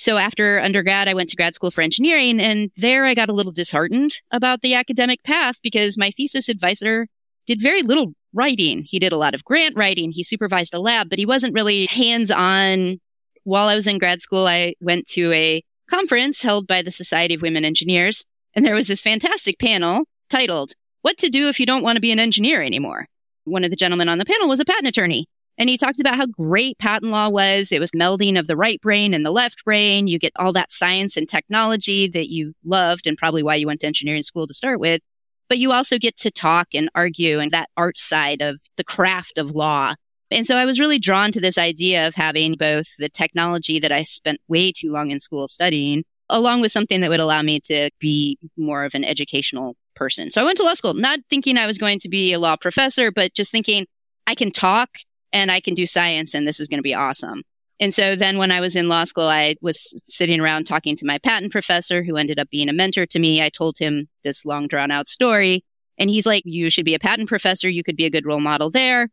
So 0.00 0.16
after 0.16 0.60
undergrad, 0.60 1.08
I 1.08 1.14
went 1.14 1.28
to 1.30 1.36
grad 1.36 1.56
school 1.56 1.72
for 1.72 1.82
engineering, 1.82 2.38
and 2.38 2.70
there 2.76 3.04
I 3.04 3.14
got 3.16 3.28
a 3.28 3.32
little 3.32 3.50
disheartened 3.50 4.12
about 4.30 4.62
the 4.62 4.74
academic 4.74 5.24
path 5.24 5.56
because 5.60 5.98
my 5.98 6.12
thesis 6.12 6.48
advisor 6.48 7.08
did 7.48 7.60
very 7.60 7.82
little 7.82 8.12
writing. 8.32 8.84
He 8.86 9.00
did 9.00 9.12
a 9.12 9.16
lot 9.16 9.34
of 9.34 9.42
grant 9.42 9.76
writing, 9.76 10.12
he 10.12 10.22
supervised 10.22 10.72
a 10.72 10.78
lab, 10.78 11.10
but 11.10 11.18
he 11.18 11.26
wasn't 11.26 11.52
really 11.52 11.86
hands 11.86 12.30
on. 12.30 13.00
While 13.42 13.66
I 13.66 13.74
was 13.74 13.88
in 13.88 13.98
grad 13.98 14.20
school, 14.20 14.46
I 14.46 14.74
went 14.80 15.08
to 15.08 15.32
a 15.32 15.64
conference 15.90 16.42
held 16.42 16.68
by 16.68 16.80
the 16.80 16.92
Society 16.92 17.34
of 17.34 17.42
Women 17.42 17.64
Engineers, 17.64 18.24
and 18.54 18.64
there 18.64 18.76
was 18.76 18.86
this 18.86 19.02
fantastic 19.02 19.58
panel 19.58 20.04
titled, 20.30 20.74
What 21.02 21.18
to 21.18 21.28
Do 21.28 21.48
If 21.48 21.58
You 21.58 21.66
Don't 21.66 21.82
Want 21.82 21.96
to 21.96 22.00
Be 22.00 22.12
an 22.12 22.20
Engineer 22.20 22.62
Anymore. 22.62 23.06
One 23.46 23.64
of 23.64 23.70
the 23.70 23.76
gentlemen 23.76 24.08
on 24.08 24.18
the 24.18 24.24
panel 24.24 24.48
was 24.48 24.60
a 24.60 24.64
patent 24.64 24.86
attorney. 24.86 25.26
And 25.58 25.68
he 25.68 25.76
talked 25.76 25.98
about 25.98 26.16
how 26.16 26.26
great 26.26 26.78
patent 26.78 27.10
law 27.10 27.28
was. 27.28 27.72
It 27.72 27.80
was 27.80 27.90
melding 27.90 28.38
of 28.38 28.46
the 28.46 28.56
right 28.56 28.80
brain 28.80 29.12
and 29.12 29.26
the 29.26 29.32
left 29.32 29.64
brain. 29.64 30.06
You 30.06 30.18
get 30.18 30.32
all 30.36 30.52
that 30.52 30.70
science 30.70 31.16
and 31.16 31.28
technology 31.28 32.08
that 32.08 32.30
you 32.30 32.54
loved 32.64 33.08
and 33.08 33.18
probably 33.18 33.42
why 33.42 33.56
you 33.56 33.66
went 33.66 33.80
to 33.80 33.88
engineering 33.88 34.22
school 34.22 34.46
to 34.46 34.54
start 34.54 34.78
with. 34.78 35.02
But 35.48 35.58
you 35.58 35.72
also 35.72 35.98
get 35.98 36.16
to 36.18 36.30
talk 36.30 36.68
and 36.74 36.88
argue 36.94 37.40
and 37.40 37.50
that 37.50 37.70
art 37.76 37.98
side 37.98 38.40
of 38.40 38.60
the 38.76 38.84
craft 38.84 39.36
of 39.36 39.50
law. 39.50 39.94
And 40.30 40.46
so 40.46 40.56
I 40.56 40.64
was 40.64 40.78
really 40.78 40.98
drawn 40.98 41.32
to 41.32 41.40
this 41.40 41.58
idea 41.58 42.06
of 42.06 42.14
having 42.14 42.54
both 42.54 42.86
the 42.98 43.08
technology 43.08 43.80
that 43.80 43.90
I 43.90 44.04
spent 44.04 44.40
way 44.46 44.70
too 44.70 44.92
long 44.92 45.10
in 45.10 45.20
school 45.20 45.48
studying 45.48 46.04
along 46.30 46.60
with 46.60 46.70
something 46.70 47.00
that 47.00 47.08
would 47.08 47.20
allow 47.20 47.42
me 47.42 47.58
to 47.58 47.90
be 47.98 48.38
more 48.56 48.84
of 48.84 48.94
an 48.94 49.04
educational 49.04 49.74
person. 49.96 50.30
So 50.30 50.40
I 50.40 50.44
went 50.44 50.58
to 50.58 50.62
law 50.62 50.74
school, 50.74 50.94
not 50.94 51.20
thinking 51.30 51.56
I 51.56 51.66
was 51.66 51.78
going 51.78 51.98
to 52.00 52.08
be 52.08 52.32
a 52.32 52.38
law 52.38 52.56
professor, 52.56 53.10
but 53.10 53.34
just 53.34 53.50
thinking 53.50 53.86
I 54.26 54.34
can 54.34 54.52
talk 54.52 54.90
and 55.32 55.50
I 55.50 55.60
can 55.60 55.74
do 55.74 55.86
science 55.86 56.34
and 56.34 56.46
this 56.46 56.60
is 56.60 56.68
going 56.68 56.78
to 56.78 56.82
be 56.82 56.94
awesome. 56.94 57.42
And 57.80 57.94
so 57.94 58.16
then 58.16 58.38
when 58.38 58.50
I 58.50 58.60
was 58.60 58.74
in 58.74 58.88
law 58.88 59.04
school, 59.04 59.28
I 59.28 59.54
was 59.60 59.94
sitting 60.04 60.40
around 60.40 60.64
talking 60.64 60.96
to 60.96 61.06
my 61.06 61.18
patent 61.18 61.52
professor 61.52 62.02
who 62.02 62.16
ended 62.16 62.38
up 62.38 62.50
being 62.50 62.68
a 62.68 62.72
mentor 62.72 63.06
to 63.06 63.18
me. 63.18 63.40
I 63.40 63.50
told 63.50 63.78
him 63.78 64.08
this 64.24 64.44
long 64.44 64.66
drawn 64.66 64.90
out 64.90 65.08
story 65.08 65.64
and 65.96 66.10
he's 66.10 66.26
like, 66.26 66.42
you 66.44 66.70
should 66.70 66.84
be 66.84 66.94
a 66.94 66.98
patent 66.98 67.28
professor. 67.28 67.68
You 67.68 67.84
could 67.84 67.96
be 67.96 68.04
a 68.04 68.10
good 68.10 68.26
role 68.26 68.40
model 68.40 68.70
there. 68.70 69.08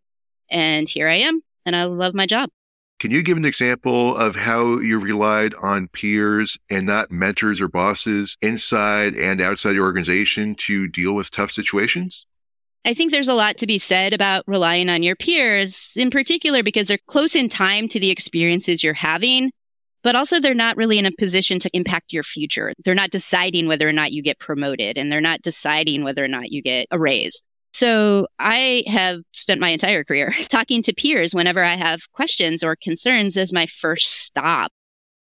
And 0.49 0.89
here 0.89 1.07
I 1.07 1.15
am 1.15 1.41
and 1.65 1.75
I 1.75 1.83
love 1.83 2.13
my 2.13 2.25
job. 2.25 2.49
Can 2.97 3.11
you 3.11 3.23
give 3.23 3.37
an 3.37 3.45
example 3.45 4.15
of 4.15 4.37
how 4.37 4.79
you 4.79 4.99
relied 4.99 5.53
on 5.55 5.89
peers 5.89 6.57
and 6.69 6.85
not 6.85 7.11
mentors 7.11 7.59
or 7.59 7.67
bosses 7.67 8.37
inside 8.41 9.15
and 9.15 9.41
outside 9.41 9.75
your 9.75 9.83
organization 9.83 10.55
to 10.55 10.87
deal 10.87 11.13
with 11.13 11.29
tough 11.29 11.51
situations? 11.51 12.25
I 12.85 12.93
think 12.93 13.11
there's 13.11 13.27
a 13.27 13.33
lot 13.33 13.57
to 13.57 13.67
be 13.67 13.79
said 13.79 14.13
about 14.13 14.43
relying 14.45 14.89
on 14.89 15.01
your 15.01 15.15
peers, 15.15 15.93
in 15.95 16.11
particular 16.11 16.61
because 16.61 16.85
they're 16.85 16.99
close 17.07 17.35
in 17.35 17.49
time 17.49 17.87
to 17.89 17.99
the 17.99 18.11
experiences 18.11 18.83
you're 18.83 18.93
having, 18.93 19.51
but 20.03 20.15
also 20.15 20.39
they're 20.39 20.53
not 20.53 20.77
really 20.77 20.99
in 20.99 21.07
a 21.07 21.11
position 21.11 21.57
to 21.59 21.69
impact 21.73 22.13
your 22.13 22.21
future. 22.21 22.73
They're 22.83 22.93
not 22.93 23.09
deciding 23.09 23.67
whether 23.67 23.89
or 23.89 23.91
not 23.91 24.11
you 24.11 24.21
get 24.21 24.37
promoted 24.37 24.99
and 24.99 25.11
they're 25.11 25.19
not 25.19 25.41
deciding 25.41 26.03
whether 26.03 26.23
or 26.23 26.27
not 26.27 26.51
you 26.51 26.61
get 26.61 26.85
a 26.91 26.99
raise. 26.99 27.41
So 27.73 28.27
I 28.37 28.83
have 28.85 29.21
spent 29.33 29.59
my 29.59 29.69
entire 29.69 30.03
career 30.03 30.35
talking 30.47 30.83
to 30.83 30.93
peers 30.93 31.33
whenever 31.33 31.63
I 31.63 31.75
have 31.75 32.11
questions 32.11 32.63
or 32.63 32.75
concerns 32.75 33.35
as 33.35 33.51
my 33.51 33.65
first 33.65 34.11
stop 34.11 34.71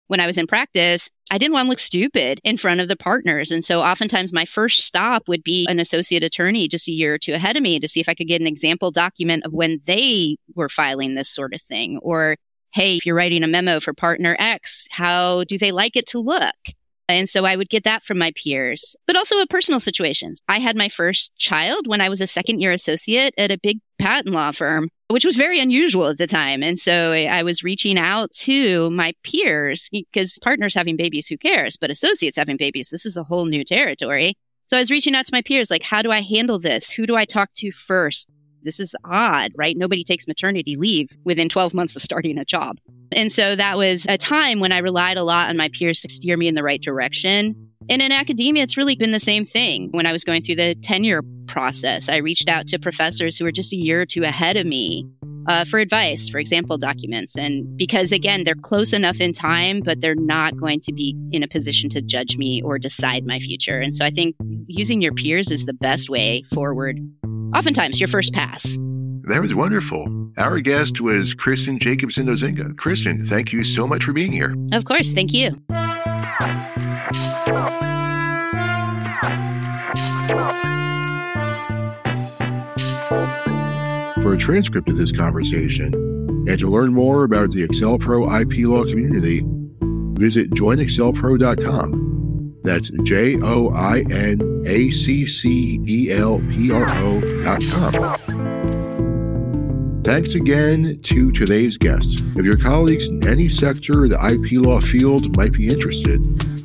when 0.08 0.20
I 0.20 0.28
was 0.28 0.38
in 0.38 0.48
practice, 0.48 1.10
I 1.32 1.38
didn't 1.38 1.54
want 1.54 1.66
to 1.66 1.70
look 1.70 1.80
stupid 1.80 2.40
in 2.44 2.58
front 2.58 2.82
of 2.82 2.88
the 2.88 2.96
partners. 2.96 3.52
And 3.52 3.64
so 3.64 3.82
oftentimes 3.82 4.34
my 4.34 4.46
first 4.46 4.82
stop 4.82 5.28
would 5.28 5.44
be 5.44 5.66
an 5.70 5.80
associate 5.80 6.24
attorney 6.24 6.68
just 6.68 6.88
a 6.88 6.92
year 6.92 7.16
or 7.16 7.18
two 7.18 7.34
ahead 7.34 7.58
of 7.58 7.64
me 7.64 7.80
to 7.80 7.88
see 7.88 8.00
if 8.00 8.10
I 8.10 8.14
could 8.14 8.28
get 8.28 8.42
an 8.42 8.48
example 8.48 8.92
document 8.92 9.46
of 9.46 9.54
when 9.54 9.80
they 9.86 10.38
were 10.56 10.70
filing 10.70 11.16
this 11.16 11.30
sort 11.30 11.54
of 11.54 11.62
thing. 11.62 11.98
Or, 12.02 12.36
hey, 12.72 12.98
if 12.98 13.06
you're 13.06 13.16
writing 13.16 13.44
a 13.44 13.48
memo 13.48 13.80
for 13.80 13.94
partner 13.94 14.36
X, 14.40 14.88
how 14.92 15.46
do 15.46 15.58
they 15.58 15.72
like 15.72 15.96
it 15.96 16.08
to 16.08 16.20
look? 16.20 16.56
And 17.10 17.28
so 17.28 17.44
I 17.44 17.56
would 17.56 17.70
get 17.70 17.84
that 17.84 18.04
from 18.04 18.18
my 18.18 18.32
peers, 18.36 18.96
but 19.08 19.16
also 19.16 19.38
in 19.40 19.48
personal 19.48 19.80
situations. 19.80 20.42
I 20.48 20.60
had 20.60 20.76
my 20.76 20.88
first 20.88 21.36
child 21.38 21.86
when 21.88 22.02
I 22.02 22.10
was 22.10 22.22
a 22.22 22.28
second 22.28 22.62
year 22.62 22.72
associate 22.72 23.34
at 23.38 23.52
a 23.52 23.58
big 23.62 23.80
patent 24.00 24.34
law 24.34 24.52
firm, 24.52 24.90
which 25.10 25.26
was 25.26 25.36
very 25.36 25.60
unusual 25.60 26.08
at 26.08 26.18
the 26.18 26.28
time. 26.28 26.64
And 26.64 26.80
so 26.80 27.12
I 27.12 27.44
was 27.44 27.64
reaching 27.64 27.98
out 27.98 28.32
to 28.36 28.90
my 28.92 29.14
peers 29.24 29.90
because 29.92 30.40
partners 30.42 30.74
having 30.74 30.96
babies, 30.96 31.28
who 31.28 31.38
cares? 31.38 31.78
But 31.78 31.92
associates 31.92 32.38
having 32.38 32.58
babies, 32.58 32.90
this 32.90 33.06
is 33.06 33.18
a 33.18 33.24
whole 33.24 33.46
new 33.46 33.64
territory. 33.64 34.36
So 34.68 34.78
I 34.78 34.80
was 34.80 34.90
reaching 34.90 35.14
out 35.14 35.26
to 35.26 35.34
my 35.34 35.42
peers, 35.42 35.70
like, 35.70 35.84
how 35.84 36.02
do 36.02 36.12
I 36.12 36.22
handle 36.22 36.58
this? 36.58 36.90
Who 36.90 37.06
do 37.06 37.16
I 37.16 37.26
talk 37.26 37.52
to 37.58 37.72
first? 37.72 38.30
This 38.64 38.80
is 38.80 38.96
odd, 39.06 39.52
right? 39.58 39.78
Nobody 39.78 40.04
takes 40.04 40.28
maternity 40.28 40.76
leave 40.76 41.10
within 41.24 41.50
12 41.50 41.74
months 41.74 41.96
of 41.96 42.02
starting 42.02 42.38
a 42.38 42.46
job. 42.46 42.78
And 43.12 43.32
so 43.32 43.56
that 43.56 43.78
was 43.78 44.06
a 44.10 44.18
time 44.18 44.60
when 44.60 44.72
I 44.72 44.80
relied 44.80 45.18
a 45.18 45.24
lot 45.24 45.50
on 45.50 45.58
my 45.58 45.70
peers 45.70 46.02
to 46.02 46.10
steer 46.10 46.38
me 46.38 46.48
in 46.48 46.56
the 46.56 46.64
right 46.64 46.82
direction. 46.82 47.56
And 47.90 48.02
in 48.02 48.12
academia, 48.12 48.64
it's 48.64 48.78
really 48.78 48.96
been 48.96 49.12
the 49.12 49.20
same 49.20 49.46
thing. 49.46 49.90
When 49.92 50.06
I 50.06 50.12
was 50.12 50.24
going 50.24 50.44
through 50.44 50.56
the 50.56 50.76
tenure 50.76 51.22
process, 51.48 52.10
I 52.10 52.18
reached 52.18 52.48
out 52.48 52.68
to 52.70 52.80
professors 52.80 53.38
who 53.38 53.46
were 53.46 53.52
just 53.52 53.74
a 53.74 53.76
year 53.76 54.02
or 54.02 54.06
two 54.06 54.24
ahead 54.24 54.56
of 54.56 54.66
me 54.66 55.06
uh, 55.48 55.66
for 55.66 55.80
advice, 55.80 56.30
for 56.30 56.38
example, 56.38 56.78
documents. 56.78 57.38
And 57.38 57.78
because, 57.78 58.12
again, 58.12 58.44
they're 58.44 58.56
close 58.56 58.94
enough 58.94 59.20
in 59.20 59.34
time, 59.34 59.82
but 59.82 60.00
they're 60.02 60.16
not 60.16 60.56
going 60.56 60.80
to 60.82 60.94
be 60.94 61.18
in 61.32 61.44
a 61.44 61.48
position 61.48 61.90
to 61.92 62.02
judge 62.02 62.38
me 62.38 62.62
or 62.62 62.80
decide 62.80 63.26
my 63.26 63.40
future. 63.40 63.80
And 63.80 63.96
so 63.96 64.06
I 64.06 64.12
think 64.12 64.36
using 64.68 65.02
your 65.02 65.14
peers 65.14 65.52
is 65.52 65.66
the 65.66 65.74
best 65.74 66.10
way 66.10 66.44
forward. 66.54 67.00
Oftentimes, 67.54 68.00
your 68.00 68.08
first 68.08 68.34
pass. 68.34 68.78
That 69.26 69.40
was 69.42 69.56
wonderful. 69.56 70.32
Our 70.38 70.60
guest 70.60 71.00
was 71.00 71.34
Kristen 71.34 71.80
Jacobson 71.80 72.28
Osenga. 72.28 72.76
Kristen, 72.78 73.26
thank 73.26 73.54
you 73.54 73.64
so 73.64 73.88
much 73.88 74.04
for 74.04 74.12
being 74.12 74.34
here. 74.34 74.54
Of 74.74 74.86
course. 74.86 75.14
Thank 75.14 75.32
you. 75.34 75.52
For 84.22 84.34
a 84.34 84.38
transcript 84.38 84.90
of 84.90 84.98
this 84.98 85.12
conversation 85.12 85.94
and 86.48 86.60
to 86.60 86.70
learn 86.70 86.94
more 86.94 87.24
about 87.24 87.52
the 87.52 87.66
AccelPro 87.68 88.42
IP 88.42 88.68
law 88.68 88.84
community, 88.84 89.42
visit 90.20 90.50
joinaccelpro.com. 90.52 92.23
That's 92.64 92.90
J 93.04 93.40
O 93.42 93.70
I 93.74 94.06
N 94.10 94.64
A 94.66 94.90
C 94.92 95.26
C 95.26 95.80
E 95.86 96.12
L 96.12 96.40
P 96.40 96.72
R 96.72 96.86
O 96.90 97.44
dot 97.44 97.62
com. 97.70 98.74
Thanks 100.04 100.36
again 100.36 101.00
to 101.04 101.32
today's 101.32 101.78
guests. 101.78 102.22
If 102.36 102.46
your 102.46 102.58
colleagues 102.58 103.08
in 103.08 103.26
any 103.28 103.48
sector 103.48 104.04
of 104.04 104.10
the 104.10 104.18
IP 104.26 104.66
law 104.66 104.82
field 104.82 105.38
might 105.38 105.54
be 105.54 105.68
interested, 105.68 106.22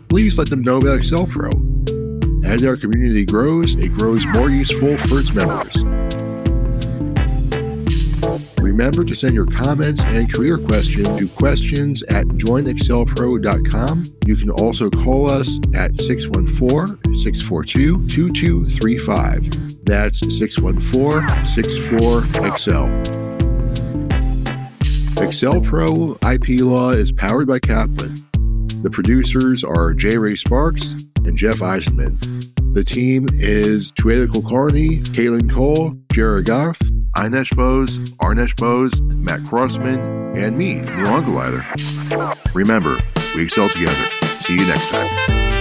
please 0.08 0.38
let 0.38 0.50
them 0.50 0.62
know 0.62 0.78
about 0.78 0.98
AccelPro. 0.98 2.44
As 2.44 2.64
our 2.64 2.76
community 2.76 3.24
grows, 3.24 3.74
it 3.74 3.92
grows 3.92 4.26
more 4.28 4.50
useful 4.50 4.96
for 4.98 5.20
its 5.20 5.32
members. 5.32 5.76
Remember 8.68 9.02
to 9.02 9.14
send 9.14 9.34
your 9.34 9.46
comments 9.46 10.02
and 10.04 10.30
career 10.30 10.58
questions 10.58 11.08
to 11.16 11.26
questions 11.26 12.02
at 12.02 12.26
joinaccelpro.com. 12.26 14.04
You 14.26 14.36
can 14.36 14.50
also 14.50 14.90
call 14.90 15.32
us 15.32 15.58
at 15.74 15.98
614 15.98 17.14
642 17.14 18.06
2235. 18.08 19.84
That's 19.86 20.18
614 20.20 21.46
64 21.46 22.46
Excel. 25.24 25.62
Pro 25.62 26.18
IP 26.30 26.60
Law 26.60 26.90
is 26.90 27.10
powered 27.10 27.48
by 27.48 27.60
Kaplan. 27.60 28.22
The 28.82 28.90
producers 28.92 29.64
are 29.64 29.94
J. 29.94 30.18
Ray 30.18 30.34
Sparks 30.34 30.92
and 31.24 31.38
Jeff 31.38 31.56
Eisenman. 31.56 32.20
The 32.74 32.84
team 32.84 33.28
is 33.32 33.90
Tueda 33.92 34.26
Kulkarni, 34.26 35.02
Caitlin 35.04 35.50
Cole, 35.50 35.94
Jared 36.12 36.44
Goff, 36.44 36.78
Inesh 37.18 37.56
Bose, 37.56 37.98
Arnesh 38.20 38.54
Bose, 38.54 39.00
Matt 39.00 39.44
Crossman, 39.44 39.98
and 40.36 40.56
me, 40.56 40.74
Neil. 40.74 41.64
Remember, 42.54 43.00
we 43.34 43.42
excel 43.42 43.68
together. 43.68 44.08
See 44.40 44.54
you 44.54 44.64
next 44.64 44.88
time. 44.90 45.57